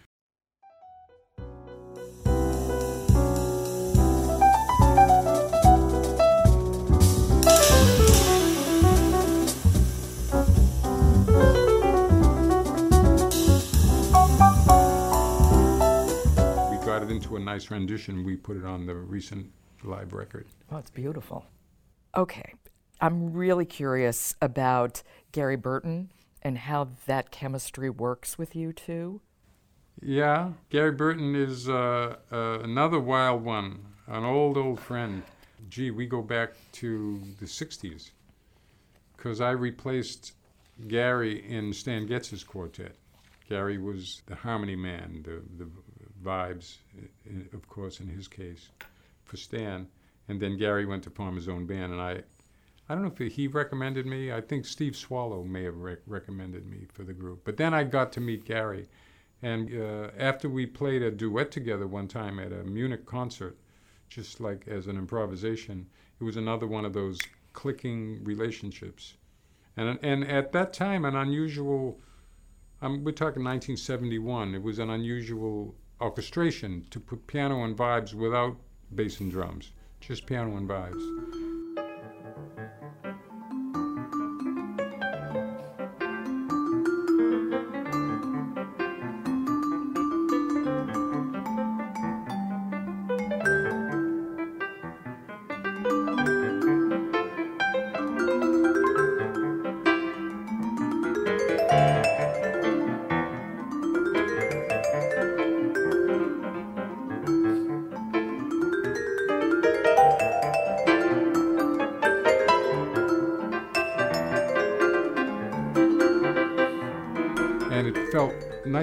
Into 17.10 17.36
a 17.36 17.40
nice 17.40 17.72
rendition. 17.72 18.24
We 18.24 18.36
put 18.36 18.58
it 18.58 18.66
on 18.66 18.86
the 18.86 18.96
recent 18.96 19.52
live 19.84 20.14
record. 20.14 20.48
Oh, 20.72 20.78
it's 20.78 20.90
beautiful. 20.90 21.46
Okay, 22.16 22.54
I'm 23.00 23.34
really 23.34 23.66
curious 23.66 24.36
about 24.42 25.04
Gary 25.32 25.56
Burton 25.56 26.12
and 26.42 26.58
how 26.58 26.90
that 27.06 27.32
chemistry 27.32 27.90
works 27.90 28.38
with 28.38 28.56
you 28.56 28.74
two. 28.74 29.22
Yeah, 30.02 30.52
Gary 30.70 30.92
Burton 30.92 31.36
is 31.36 31.68
uh, 31.68 32.18
uh, 32.32 32.60
another 32.64 33.00
wild 33.00 33.44
one, 33.44 33.86
an 34.08 34.24
old, 34.24 34.58
old 34.58 34.80
friend. 34.80 35.24
Gee, 35.70 35.92
we 35.92 36.06
go 36.06 36.22
back 36.22 36.54
to 36.74 37.20
the 37.40 37.46
60s 37.46 38.12
because 39.16 39.42
I 39.42 39.52
replaced 39.52 40.34
Gary 40.88 41.44
in 41.50 41.74
Stan 41.74 42.06
Getz's 42.06 42.44
quartet. 42.44 42.96
Gary 43.50 43.78
was 43.78 44.22
the 44.28 44.36
harmony 44.36 44.76
man, 44.76 45.24
the, 45.24 45.42
the 45.58 45.70
vibes, 46.28 46.78
of 47.54 47.68
course, 47.68 48.00
in 48.00 48.08
his 48.08 48.28
case, 48.28 48.70
for 49.24 49.38
Stan. 49.38 49.88
And 50.28 50.40
then 50.42 50.58
Gary 50.58 50.86
went 50.86 51.04
to 51.04 51.10
form 51.10 51.36
his 51.36 51.48
own 51.48 51.66
band, 51.66 51.94
and 51.94 52.02
I, 52.02 52.22
I 52.90 52.94
don't 52.94 53.04
know 53.04 53.14
if 53.18 53.34
he 53.34 53.48
recommended 53.48 54.06
me. 54.06 54.32
I 54.32 54.42
think 54.42 54.66
Steve 54.66 54.96
Swallow 54.98 55.44
may 55.44 55.64
have 55.64 55.78
rec- 55.78 56.00
recommended 56.06 56.66
me 56.66 56.86
for 56.92 57.04
the 57.04 57.14
group. 57.14 57.42
But 57.46 57.58
then 57.58 57.74
I 57.74 57.84
got 57.84 58.12
to 58.14 58.20
meet 58.20 58.44
Gary, 58.44 58.90
and 59.42 59.72
uh, 59.74 60.10
after 60.18 60.50
we 60.50 60.66
played 60.66 61.02
a 61.02 61.12
duet 61.12 61.50
together 61.52 61.88
one 61.88 62.08
time 62.08 62.40
at 62.40 62.52
a 62.52 62.64
Munich 62.64 63.06
concert, 63.06 63.58
just 64.10 64.40
like 64.40 64.68
as 64.68 64.88
an 64.88 64.98
improvisation, 64.98 65.88
it 66.20 66.24
was 66.24 66.38
another 66.38 66.68
one 66.68 66.86
of 66.86 66.94
those 66.94 67.20
clicking 67.54 68.24
relationships. 68.24 69.16
And, 69.78 70.00
and 70.02 70.28
at 70.28 70.52
that 70.54 70.74
time, 70.74 71.06
an 71.06 71.16
unusual, 71.16 72.00
um, 72.82 73.04
we're 73.04 73.12
talking 73.12 73.44
1971, 73.44 74.56
it 74.56 74.64
was 74.64 74.80
an 74.80 74.90
unusual 74.90 75.76
orchestration 76.02 76.86
to 76.92 77.00
put 77.00 77.28
piano 77.28 77.64
and 77.64 77.78
vibes 77.78 78.14
without 78.14 78.58
bass 78.94 79.20
and 79.20 79.32
drums, 79.32 79.72
just 80.00 80.26
piano 80.26 80.56
and 80.58 80.70
vibes. 80.70 81.47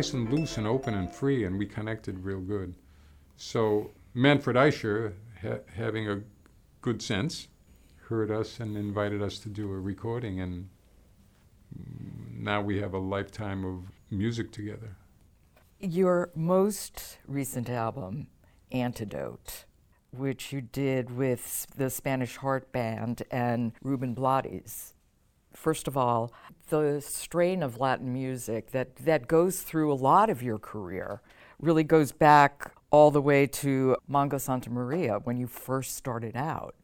Nice 0.05 0.12
and 0.12 0.31
loose 0.31 0.59
and 0.59 0.67
open 0.67 0.93
and 0.95 1.11
free, 1.11 1.45
and 1.45 1.59
we 1.59 1.64
connected 1.64 2.25
real 2.25 2.40
good. 2.40 2.75
So 3.37 3.93
Manfred 4.12 4.57
Eicher, 4.57 5.14
ha- 5.40 5.64
having 5.75 6.11
a 6.11 6.21
good 6.83 7.01
sense, 7.01 7.49
heard 8.09 8.31
us 8.31 8.61
and 8.61 8.77
invited 8.77 9.23
us 9.23 9.38
to 9.38 9.49
do 9.49 9.73
a 9.73 9.81
recording, 9.81 10.40
and 10.40 10.69
now 12.31 12.61
we 12.61 12.81
have 12.81 12.93
a 12.93 12.99
lifetime 12.99 13.64
of 13.64 13.85
music 14.11 14.53
together. 14.53 14.97
Your 15.81 16.31
most 16.35 17.19
recent 17.27 17.71
album, 17.71 18.27
Antidote, 18.73 19.64
which 20.11 20.53
you 20.53 20.61
did 20.61 21.17
with 21.17 21.67
the 21.77 21.88
Spanish 21.88 22.37
Heart 22.37 22.73
Band 22.73 23.23
and 23.31 23.73
Ruben 23.83 24.12
Blades. 24.12 24.94
First 25.55 25.88
of 25.88 25.97
all, 25.97 26.33
the 26.69 27.01
strain 27.01 27.62
of 27.62 27.79
Latin 27.79 28.12
music 28.12 28.73
that, 28.73 28.97
that 28.97 29.29
goes 29.29 29.62
through 29.62 29.93
a 29.93 29.95
lot 29.95 30.31
of 30.31 30.43
your 30.43 30.59
career 30.59 31.21
really 31.61 31.85
goes 31.85 32.12
back 32.12 32.73
all 32.90 33.11
the 33.11 33.23
way 33.23 33.47
to 33.47 33.97
Mongo 34.11 34.35
Santamaria 34.35 35.25
when 35.25 35.37
you 35.37 35.47
first 35.47 35.97
started 35.97 36.37
out. 36.37 36.75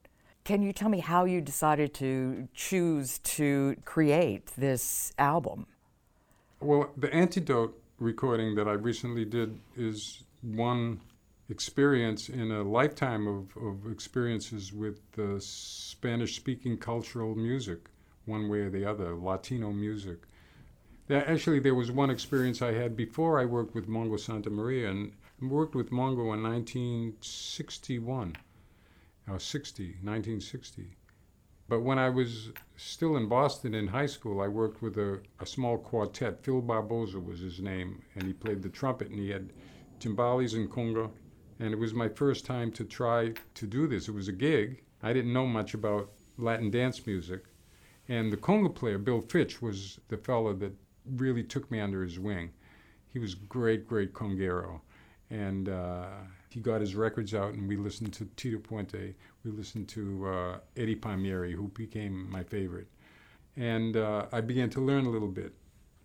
Can 0.44 0.62
you 0.62 0.72
tell 0.72 0.88
me 0.88 1.00
how 1.00 1.24
you 1.24 1.40
decided 1.40 1.94
to 1.94 2.48
choose 2.54 3.18
to 3.20 3.76
create 3.84 4.46
this 4.56 5.12
album? 5.18 5.66
Well, 6.60 6.90
the 6.96 7.12
Antidote 7.14 7.80
recording 7.98 8.54
that 8.54 8.66
I 8.66 8.72
recently 8.72 9.24
did 9.24 9.58
is 9.76 10.24
one 10.42 11.00
experience 11.50 12.28
in 12.28 12.50
a 12.50 12.62
lifetime 12.62 13.26
of, 13.26 13.56
of 13.62 13.92
experiences 13.92 14.72
with 14.72 15.00
Spanish 15.40 16.36
speaking 16.36 16.78
cultural 16.78 17.34
music, 17.34 17.80
one 18.26 18.48
way 18.48 18.60
or 18.60 18.70
the 18.70 18.84
other, 18.84 19.14
Latino 19.14 19.72
music. 19.72 20.20
Actually, 21.10 21.58
there 21.58 21.74
was 21.74 21.90
one 21.90 22.10
experience 22.10 22.62
I 22.62 22.72
had 22.72 22.96
before 22.96 23.40
I 23.40 23.44
worked 23.44 23.74
with 23.74 23.88
Mongo 23.88 24.18
Santamaria, 24.18 24.88
and 24.90 25.12
worked 25.50 25.74
with 25.74 25.90
Mongo 25.90 26.34
in 26.34 26.42
1961, 26.42 28.36
or 29.28 29.38
60, 29.40 29.84
1960. 29.84 30.96
But 31.68 31.82
when 31.82 31.98
I 31.98 32.10
was 32.10 32.50
still 32.76 33.16
in 33.16 33.28
Boston 33.28 33.74
in 33.74 33.86
high 33.86 34.06
school, 34.06 34.40
I 34.40 34.48
worked 34.48 34.82
with 34.82 34.98
a, 34.98 35.20
a 35.38 35.46
small 35.46 35.78
quartet. 35.78 36.42
Phil 36.42 36.60
Barboza 36.60 37.20
was 37.20 37.40
his 37.40 37.60
name, 37.60 38.02
and 38.14 38.24
he 38.24 38.32
played 38.32 38.62
the 38.62 38.68
trumpet, 38.68 39.08
and 39.08 39.18
he 39.18 39.30
had 39.30 39.52
timbales 40.00 40.54
and 40.54 40.68
conga. 40.68 41.10
And 41.60 41.72
it 41.72 41.78
was 41.78 41.94
my 41.94 42.08
first 42.08 42.44
time 42.44 42.72
to 42.72 42.84
try 42.84 43.34
to 43.54 43.66
do 43.66 43.86
this. 43.86 44.08
It 44.08 44.14
was 44.14 44.28
a 44.28 44.32
gig. 44.32 44.82
I 45.02 45.12
didn't 45.12 45.32
know 45.32 45.46
much 45.46 45.74
about 45.74 46.10
Latin 46.36 46.70
dance 46.70 47.06
music. 47.06 47.44
And 48.10 48.32
the 48.32 48.36
conga 48.36 48.74
player, 48.74 48.98
Bill 48.98 49.20
Fitch, 49.20 49.62
was 49.62 50.00
the 50.08 50.16
fellow 50.16 50.52
that 50.54 50.72
really 51.14 51.44
took 51.44 51.70
me 51.70 51.78
under 51.78 52.02
his 52.02 52.18
wing. 52.18 52.50
He 53.12 53.20
was 53.20 53.36
great, 53.36 53.86
great 53.86 54.12
conguero. 54.12 54.80
And 55.30 55.68
uh, 55.68 56.06
he 56.48 56.58
got 56.58 56.80
his 56.80 56.96
records 56.96 57.34
out, 57.34 57.54
and 57.54 57.68
we 57.68 57.76
listened 57.76 58.12
to 58.14 58.24
Tito 58.34 58.58
Puente. 58.58 59.14
We 59.44 59.52
listened 59.52 59.88
to 59.90 60.26
uh, 60.26 60.58
Eddie 60.76 60.96
Palmieri, 60.96 61.52
who 61.52 61.68
became 61.68 62.28
my 62.28 62.42
favorite. 62.42 62.88
And 63.56 63.96
uh, 63.96 64.26
I 64.32 64.40
began 64.40 64.70
to 64.70 64.80
learn 64.80 65.06
a 65.06 65.10
little 65.10 65.28
bit 65.28 65.54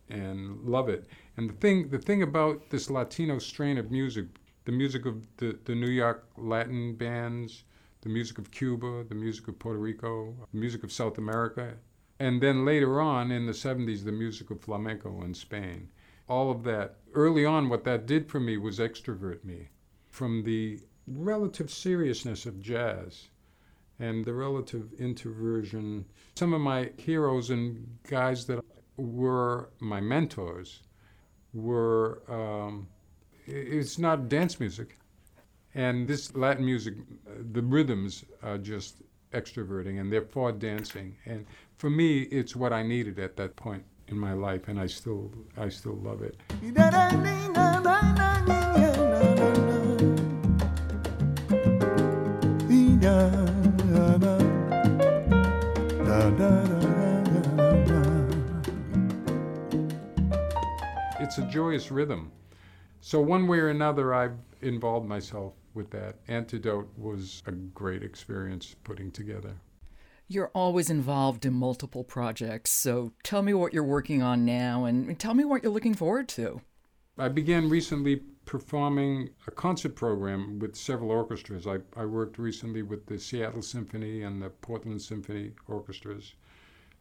and 0.08 0.62
love 0.62 0.90
it. 0.90 1.08
And 1.38 1.50
the 1.50 1.56
thing, 1.56 1.90
the 1.90 1.98
thing 1.98 2.22
about 2.22 2.70
this 2.70 2.92
Latino 2.92 3.40
strain 3.40 3.80
of 3.80 3.90
music, 3.90 4.28
the 4.66 4.72
music 4.72 5.08
of 5.08 5.26
the, 5.38 5.58
the 5.66 5.74
New 5.74 5.90
York 5.90 6.28
Latin 6.38 6.94
bands, 6.94 7.64
the 8.02 8.10
music 8.10 8.38
of 8.38 8.52
Cuba, 8.52 9.04
the 9.10 9.16
music 9.16 9.48
of 9.48 9.58
Puerto 9.58 9.80
Rico, 9.80 10.36
the 10.54 10.60
music 10.60 10.84
of 10.84 10.92
South 10.92 11.18
America, 11.18 11.74
and 12.20 12.42
then 12.42 12.66
later 12.66 13.02
on 13.02 13.32
in 13.32 13.46
the 13.46 13.52
70s, 13.52 14.04
the 14.04 14.12
music 14.12 14.50
of 14.50 14.62
flamenco 14.62 15.22
in 15.22 15.34
Spain. 15.34 15.90
All 16.28 16.50
of 16.50 16.64
that. 16.64 16.98
Early 17.14 17.46
on, 17.46 17.70
what 17.70 17.84
that 17.84 18.06
did 18.06 18.30
for 18.30 18.40
me 18.40 18.58
was 18.58 18.80
extrovert 18.80 19.44
me 19.44 19.70
from 20.10 20.44
the 20.44 20.80
relative 21.08 21.70
seriousness 21.70 22.46
of 22.46 22.62
jazz 22.62 23.30
and 24.00 24.26
the 24.26 24.34
relative 24.34 24.94
introversion. 25.00 26.06
Some 26.36 26.54
of 26.54 26.62
my 26.62 26.92
heroes 26.98 27.50
and 27.50 27.98
guys 28.10 28.46
that 28.48 28.64
were 28.98 29.70
my 29.80 30.00
mentors 30.00 30.84
were, 31.54 32.22
um, 32.28 32.88
it's 33.46 34.00
not 34.00 34.30
dance 34.30 34.60
music. 34.60 34.98
And 35.74 36.08
this 36.08 36.34
Latin 36.36 36.66
music, 36.66 36.96
uh, 37.28 37.32
the 37.52 37.62
rhythms 37.62 38.24
are 38.42 38.58
just 38.58 39.02
extroverting 39.34 40.00
and 40.00 40.12
therefore 40.12 40.52
dancing. 40.52 41.16
And 41.26 41.46
for 41.78 41.90
me, 41.90 42.22
it's 42.24 42.56
what 42.56 42.74
I 42.74 42.84
needed 42.84 43.20
at 43.20 43.36
that 43.38 43.56
point 43.56 43.84
in 44.08 44.18
my 44.18 44.34
life, 44.34 44.68
and 44.68 44.80
I 44.80 44.88
still 44.88 45.32
I 45.58 45.70
still 45.70 45.96
love 45.96 46.22
it. 46.22 46.38
It's 61.20 61.40
a 61.40 61.50
joyous 61.50 61.92
rhythm. 61.92 62.32
So, 63.02 63.20
one 63.20 63.48
way 63.48 63.58
or 63.60 63.70
another, 63.70 64.14
I've 64.14 64.38
involved 64.62 65.08
myself 65.08 65.54
with 65.76 65.92
that. 65.92 66.16
Antidote 66.28 66.90
was 66.98 67.44
a 67.46 67.52
great 67.52 68.04
experience 68.04 68.76
putting 68.84 69.12
together. 69.12 69.56
You're 70.28 70.52
always 70.56 70.90
involved 70.90 71.46
in 71.46 71.54
multiple 71.54 72.04
projects, 72.04 72.72
so 72.72 73.12
tell 73.24 73.44
me 73.44 73.54
what 73.54 73.74
you're 73.74 73.84
working 73.84 74.24
on 74.24 74.44
now 74.44 74.86
and 74.86 75.20
tell 75.20 75.36
me 75.36 75.46
what 75.46 75.62
you're 75.62 75.72
looking 75.72 75.94
forward 75.94 76.28
to. 76.30 76.62
I 77.18 77.30
began 77.30 77.70
recently 77.70 78.22
performing 78.46 79.30
a 79.48 79.52
concert 79.52 79.96
program 79.96 80.60
with 80.60 80.76
several 80.76 81.12
orchestras. 81.12 81.68
I, 81.68 81.78
I 81.96 82.06
worked 82.06 82.38
recently 82.38 82.82
with 82.82 83.06
the 83.06 83.20
Seattle 83.20 83.62
Symphony 83.62 84.24
and 84.24 84.42
the 84.42 84.50
Portland 84.50 85.02
Symphony 85.02 85.52
orchestras. 85.68 86.34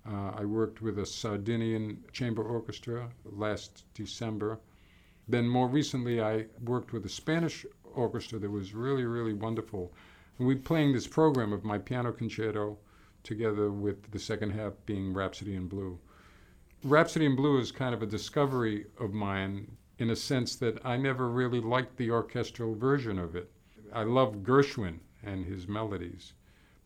Uh, 0.06 0.32
I 0.37 0.44
worked 0.44 0.82
with 0.82 0.98
a 0.98 1.06
Sardinian 1.06 2.04
chamber 2.12 2.42
orchestra 2.42 3.08
last 3.24 3.84
December. 3.94 4.60
Then, 5.26 5.48
more 5.48 5.68
recently, 5.68 6.20
I 6.20 6.46
worked 6.62 6.92
with 6.92 7.06
a 7.06 7.08
Spanish 7.08 7.64
orchestra 7.94 8.38
that 8.38 8.50
was 8.50 8.74
really, 8.74 9.04
really 9.04 9.33
wonderful. 9.33 9.92
And 10.38 10.46
we 10.46 10.57
playing 10.57 10.92
this 10.92 11.07
program 11.07 11.52
of 11.52 11.64
my 11.64 11.78
piano 11.78 12.12
concerto 12.12 12.78
together 13.22 13.70
with 13.70 14.11
the 14.11 14.18
second 14.18 14.50
half 14.50 14.72
being 14.87 15.12
Rhapsody 15.12 15.57
in 15.57 15.66
Blue. 15.68 15.98
Rhapsody 16.83 17.24
in 17.24 17.37
Blue 17.37 17.59
is 17.59 17.72
kind 17.72 17.94
of 17.94 18.02
a 18.02 18.07
discovery 18.07 18.87
of 19.00 19.12
mine 19.12 19.76
in 19.98 20.11
a 20.11 20.16
sense 20.16 20.57
that 20.57 20.85
I 20.85 20.96
never 20.96 21.28
really 21.28 21.61
liked 21.61 21.96
the 21.96 22.11
orchestral 22.11 22.74
version 22.74 23.18
of 23.18 23.35
it. 23.35 23.50
I 23.92 24.02
love 24.02 24.42
Gershwin 24.42 24.98
and 25.22 25.46
his 25.46 25.68
melodies, 25.68 26.35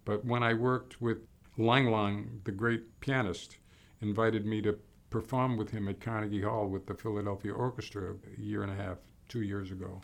but 0.04 0.24
when 0.24 0.42
I 0.42 0.54
worked 0.54 1.00
with 1.00 1.26
Lang 1.56 1.90
Lang, 1.90 2.40
the 2.44 2.52
great 2.52 3.00
pianist, 3.00 3.58
invited 4.00 4.46
me 4.46 4.62
to 4.62 4.78
perform 5.10 5.56
with 5.56 5.70
him 5.70 5.88
at 5.88 6.00
Carnegie 6.00 6.42
Hall 6.42 6.68
with 6.68 6.86
the 6.86 6.94
Philadelphia 6.94 7.52
Orchestra 7.52 8.14
a 8.36 8.40
year 8.40 8.62
and 8.62 8.70
a 8.70 8.74
half, 8.74 8.98
two 9.28 9.42
years 9.42 9.72
ago. 9.72 10.00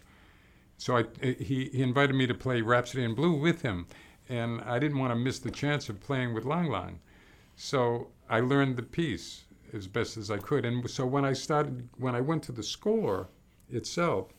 So 0.84 0.98
I, 0.98 1.04
he, 1.22 1.70
he 1.72 1.82
invited 1.82 2.14
me 2.14 2.26
to 2.26 2.34
play 2.34 2.60
Rhapsody 2.60 3.04
in 3.04 3.14
Blue 3.14 3.32
with 3.32 3.62
him, 3.62 3.86
and 4.28 4.60
I 4.60 4.78
didn't 4.78 4.98
want 4.98 5.12
to 5.12 5.16
miss 5.16 5.38
the 5.38 5.50
chance 5.50 5.88
of 5.88 5.98
playing 5.98 6.34
with 6.34 6.44
Lang 6.44 6.68
Lang. 6.68 7.00
So 7.56 8.08
I 8.28 8.40
learned 8.40 8.76
the 8.76 8.82
piece 8.82 9.44
as 9.72 9.86
best 9.86 10.18
as 10.18 10.30
I 10.30 10.36
could. 10.36 10.66
And 10.66 10.90
so 10.90 11.06
when 11.06 11.24
I 11.24 11.32
started, 11.32 11.88
when 11.96 12.14
I 12.14 12.20
went 12.20 12.42
to 12.42 12.52
the 12.52 12.62
score 12.62 13.30
itself 13.70 14.34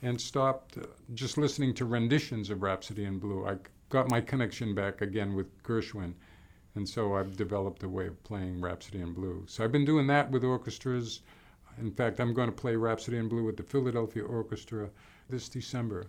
and 0.00 0.18
stopped 0.18 0.78
uh, 0.78 0.86
just 1.12 1.36
listening 1.36 1.74
to 1.74 1.84
renditions 1.84 2.48
of 2.48 2.62
Rhapsody 2.62 3.04
in 3.04 3.18
Blue, 3.18 3.46
I 3.46 3.58
got 3.90 4.10
my 4.10 4.22
connection 4.22 4.74
back 4.74 5.02
again 5.02 5.34
with 5.34 5.62
Gershwin. 5.62 6.14
And 6.76 6.88
so 6.88 7.14
I've 7.14 7.36
developed 7.36 7.82
a 7.82 7.90
way 7.90 8.06
of 8.06 8.24
playing 8.24 8.62
Rhapsody 8.62 9.02
in 9.02 9.12
Blue. 9.12 9.44
So 9.46 9.62
I've 9.62 9.72
been 9.72 9.84
doing 9.84 10.06
that 10.06 10.30
with 10.30 10.44
orchestras. 10.44 11.20
In 11.78 11.90
fact, 11.90 12.20
I'm 12.20 12.32
going 12.32 12.48
to 12.48 12.56
play 12.56 12.74
Rhapsody 12.74 13.18
in 13.18 13.28
Blue 13.28 13.44
with 13.44 13.58
the 13.58 13.64
Philadelphia 13.64 14.24
Orchestra 14.24 14.88
this 15.30 15.48
December. 15.48 16.06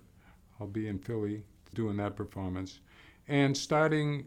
I'll 0.60 0.68
be 0.68 0.88
in 0.88 1.00
Philly 1.00 1.44
doing 1.74 1.98
that 1.98 2.16
performance. 2.16 2.80
And 3.28 3.56
starting 3.56 4.26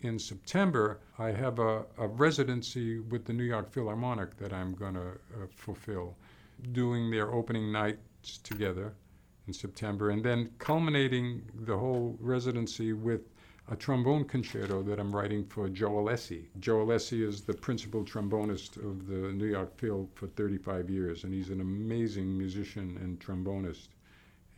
in 0.00 0.18
September, 0.18 1.00
I 1.18 1.30
have 1.30 1.58
a, 1.58 1.84
a 1.98 2.08
residency 2.08 3.00
with 3.00 3.24
the 3.24 3.32
New 3.32 3.44
York 3.44 3.70
Philharmonic 3.70 4.36
that 4.38 4.52
I'm 4.52 4.74
going 4.74 4.94
to 4.94 5.08
uh, 5.10 5.46
fulfill, 5.54 6.16
doing 6.72 7.10
their 7.10 7.32
opening 7.32 7.70
nights 7.70 8.38
together 8.38 8.94
in 9.46 9.52
September, 9.52 10.10
and 10.10 10.24
then 10.24 10.50
culminating 10.58 11.42
the 11.54 11.76
whole 11.76 12.16
residency 12.20 12.92
with 12.92 13.22
a 13.70 13.76
trombone 13.76 14.24
concerto 14.24 14.82
that 14.82 14.98
I'm 14.98 15.14
writing 15.14 15.44
for 15.44 15.68
Joe 15.68 15.90
Alessi. 15.90 16.46
Joe 16.58 16.84
Alessi 16.84 17.22
is 17.26 17.42
the 17.42 17.54
principal 17.54 18.04
trombonist 18.04 18.76
of 18.78 19.06
the 19.06 19.32
New 19.32 19.46
York 19.46 19.78
Phil 19.78 20.08
for 20.14 20.26
35 20.28 20.90
years, 20.90 21.24
and 21.24 21.32
he's 21.32 21.50
an 21.50 21.60
amazing 21.60 22.36
musician 22.36 22.98
and 23.00 23.20
trombonist 23.20 23.88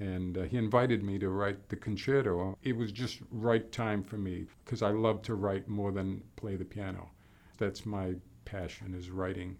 and 0.03 0.37
uh, 0.37 0.43
he 0.43 0.57
invited 0.57 1.05
me 1.05 1.17
to 1.19 1.29
write 1.29 1.69
the 1.69 1.77
concerto. 1.77 2.59
It 2.65 2.77
was 2.77 2.91
just 2.91 3.21
right 3.31 3.71
time 3.71 4.03
for 4.03 4.19
me 4.19 4.47
because 4.65 4.83
I 4.83 4.91
love 4.91 5.23
to 5.23 5.37
write 5.37 5.69
more 5.69 5.93
than 5.93 6.23
play 6.35 6.57
the 6.57 6.65
piano. 6.65 7.11
That's 7.59 7.87
my 7.87 8.17
passion 8.45 8.95
is 8.95 9.11
writing. 9.11 9.59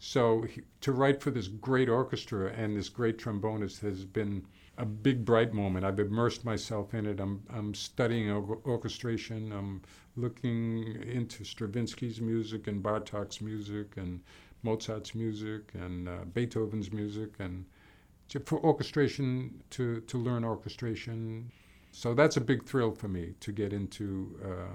So 0.00 0.42
he, 0.42 0.62
to 0.80 0.90
write 0.90 1.22
for 1.22 1.30
this 1.30 1.46
great 1.46 1.88
orchestra 1.88 2.52
and 2.52 2.76
this 2.76 2.88
great 2.88 3.18
trombonist 3.18 3.80
has 3.82 4.04
been 4.04 4.44
a 4.76 4.84
big 4.84 5.24
bright 5.24 5.54
moment. 5.54 5.84
I've 5.86 6.00
immersed 6.00 6.44
myself 6.44 6.92
in 6.92 7.06
it. 7.06 7.20
I'm 7.20 7.44
I'm 7.48 7.72
studying 7.72 8.30
or- 8.30 8.58
orchestration. 8.66 9.52
I'm 9.52 9.82
looking 10.16 11.02
into 11.04 11.44
Stravinsky's 11.44 12.20
music 12.20 12.66
and 12.66 12.82
Bartok's 12.82 13.40
music 13.40 13.96
and 13.96 14.20
Mozart's 14.64 15.14
music 15.14 15.72
and 15.74 16.08
uh, 16.08 16.24
Beethoven's 16.32 16.90
music 16.90 17.34
and 17.38 17.64
to, 18.28 18.40
for 18.40 18.58
orchestration 18.64 19.62
to, 19.70 20.00
to 20.02 20.18
learn 20.18 20.44
orchestration. 20.44 21.50
So 21.92 22.14
that's 22.14 22.36
a 22.36 22.40
big 22.40 22.64
thrill 22.64 22.92
for 22.92 23.08
me 23.08 23.34
to 23.40 23.52
get 23.52 23.72
into 23.72 24.38
uh, 24.44 24.74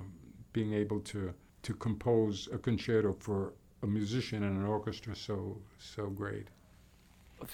being 0.54 0.74
able 0.74 1.00
to 1.02 1.34
to 1.62 1.74
compose 1.74 2.48
a 2.54 2.58
concerto 2.58 3.14
for 3.20 3.54
a 3.84 3.88
musician 3.88 4.44
and 4.44 4.58
an 4.58 4.66
orchestra 4.66 5.14
so 5.16 5.58
so 5.78 6.08
great. 6.08 6.48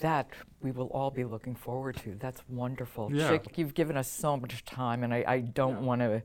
That 0.01 0.27
we 0.61 0.71
will 0.71 0.87
all 0.87 1.11
be 1.11 1.23
looking 1.23 1.55
forward 1.55 1.95
to. 1.97 2.15
That's 2.19 2.41
wonderful. 2.49 3.11
Yeah. 3.13 3.29
Chick, 3.29 3.57
you've 3.57 3.73
given 3.73 3.97
us 3.97 4.09
so 4.09 4.35
much 4.37 4.63
time, 4.65 5.03
and 5.03 5.13
I, 5.13 5.23
I 5.27 5.39
don't 5.41 5.75
Yeah. 5.77 5.81
want 5.81 6.01
to 6.01 6.23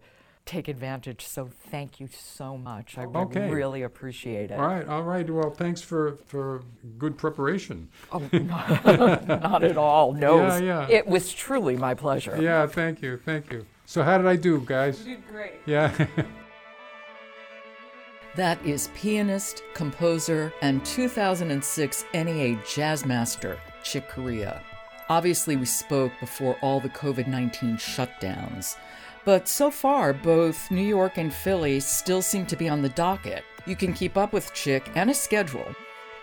take 0.50 0.66
advantage, 0.68 1.24
so 1.24 1.48
thank 1.70 2.00
you 2.00 2.08
so 2.12 2.56
much. 2.58 2.98
I 2.98 3.04
Okay. 3.04 3.48
really 3.48 3.82
appreciate 3.82 4.50
it. 4.50 4.54
All 4.58 4.66
right, 4.66 4.86
all 4.88 5.02
right. 5.04 5.28
Well, 5.30 5.50
thanks 5.50 5.80
for 5.80 6.16
for 6.26 6.62
good 6.98 7.16
preparation. 7.16 7.88
Oh, 8.10 8.18
not 8.32 9.62
at 9.62 9.76
all. 9.76 10.12
No, 10.26 10.38
Yeah, 10.38 10.58
yeah. 10.58 10.86
it 10.88 11.06
was 11.06 11.32
truly 11.32 11.76
my 11.76 11.94
pleasure. 11.94 12.36
Yeah, 12.40 12.66
thank 12.66 13.00
you, 13.00 13.16
thank 13.16 13.52
you. 13.52 13.64
So 13.86 14.02
how 14.02 14.18
did 14.18 14.26
I 14.26 14.36
do, 14.36 14.60
guys? 14.66 15.06
You 15.06 15.16
did 15.16 15.28
great. 15.28 15.52
Yeah. 15.66 15.92
That 18.36 18.64
is 18.64 18.90
pianist, 18.94 19.64
composer, 19.74 20.52
and 20.62 20.84
2006 20.84 22.04
NEA 22.14 22.62
Jazz 22.64 23.04
Master 23.04 23.58
Chick 23.82 24.08
Corea. 24.08 24.62
Obviously, 25.08 25.56
we 25.56 25.66
spoke 25.66 26.12
before 26.20 26.56
all 26.62 26.78
the 26.78 26.88
COVID 26.90 27.26
19 27.26 27.76
shutdowns, 27.76 28.76
but 29.24 29.48
so 29.48 29.70
far, 29.70 30.12
both 30.12 30.70
New 30.70 30.86
York 30.86 31.18
and 31.18 31.32
Philly 31.32 31.80
still 31.80 32.22
seem 32.22 32.46
to 32.46 32.56
be 32.56 32.68
on 32.68 32.82
the 32.82 32.88
docket. 32.90 33.44
You 33.66 33.76
can 33.76 33.92
keep 33.92 34.16
up 34.16 34.32
with 34.32 34.54
Chick 34.54 34.90
and 34.94 35.10
his 35.10 35.20
schedule 35.20 35.74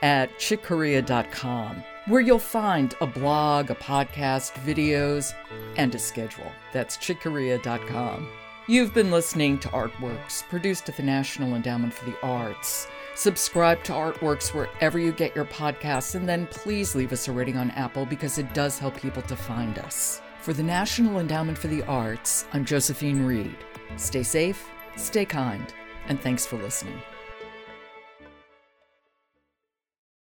at 0.02 0.38
chickcorea.com, 0.40 1.84
where 2.08 2.22
you'll 2.22 2.40
find 2.40 2.96
a 3.02 3.08
blog, 3.08 3.72
a 3.72 3.76
podcast, 3.76 4.54
videos, 4.66 5.34
and 5.76 5.94
a 5.94 6.00
schedule. 6.00 6.52
That's 6.74 6.98
chickcorea.com. 6.98 8.30
You've 8.70 8.94
been 8.94 9.12
listening 9.12 9.60
to 9.60 9.70
Artworks, 9.70 10.44
produced 10.50 10.90
at 10.90 10.98
the 10.98 11.04
National 11.04 11.56
Endowment 11.56 11.94
for 11.94 12.10
the 12.10 12.20
Arts. 12.22 12.88
Subscribe 13.16 13.82
to 13.86 13.94
Artworks 13.94 14.54
wherever 14.54 15.00
you 15.00 15.14
get 15.14 15.36
your 15.36 15.46
podcasts, 15.46 16.16
and 16.16 16.28
then 16.28 16.48
please 16.48 16.94
leave 16.94 17.14
us 17.14 17.28
a 17.28 17.32
rating 17.32 17.58
on 17.58 17.72
Apple 17.72 18.06
because 18.06 18.38
it 18.38 18.54
does 18.54 18.78
help 18.78 19.00
people 19.00 19.22
to 19.24 19.36
find 19.36 19.80
us. 19.80 20.22
For 20.48 20.54
the 20.54 20.64
National 20.64 21.20
Endowment 21.20 21.58
for 21.58 21.68
the 21.68 21.84
Arts, 21.88 22.46
I'm 22.54 22.64
Josephine 22.64 23.26
Reed. 23.26 23.58
Stay 23.98 24.24
safe, 24.24 24.70
stay 24.96 25.26
kind, 25.26 25.74
and 26.08 26.22
thanks 26.22 26.46
for 26.46 26.56
listening. 26.56 27.02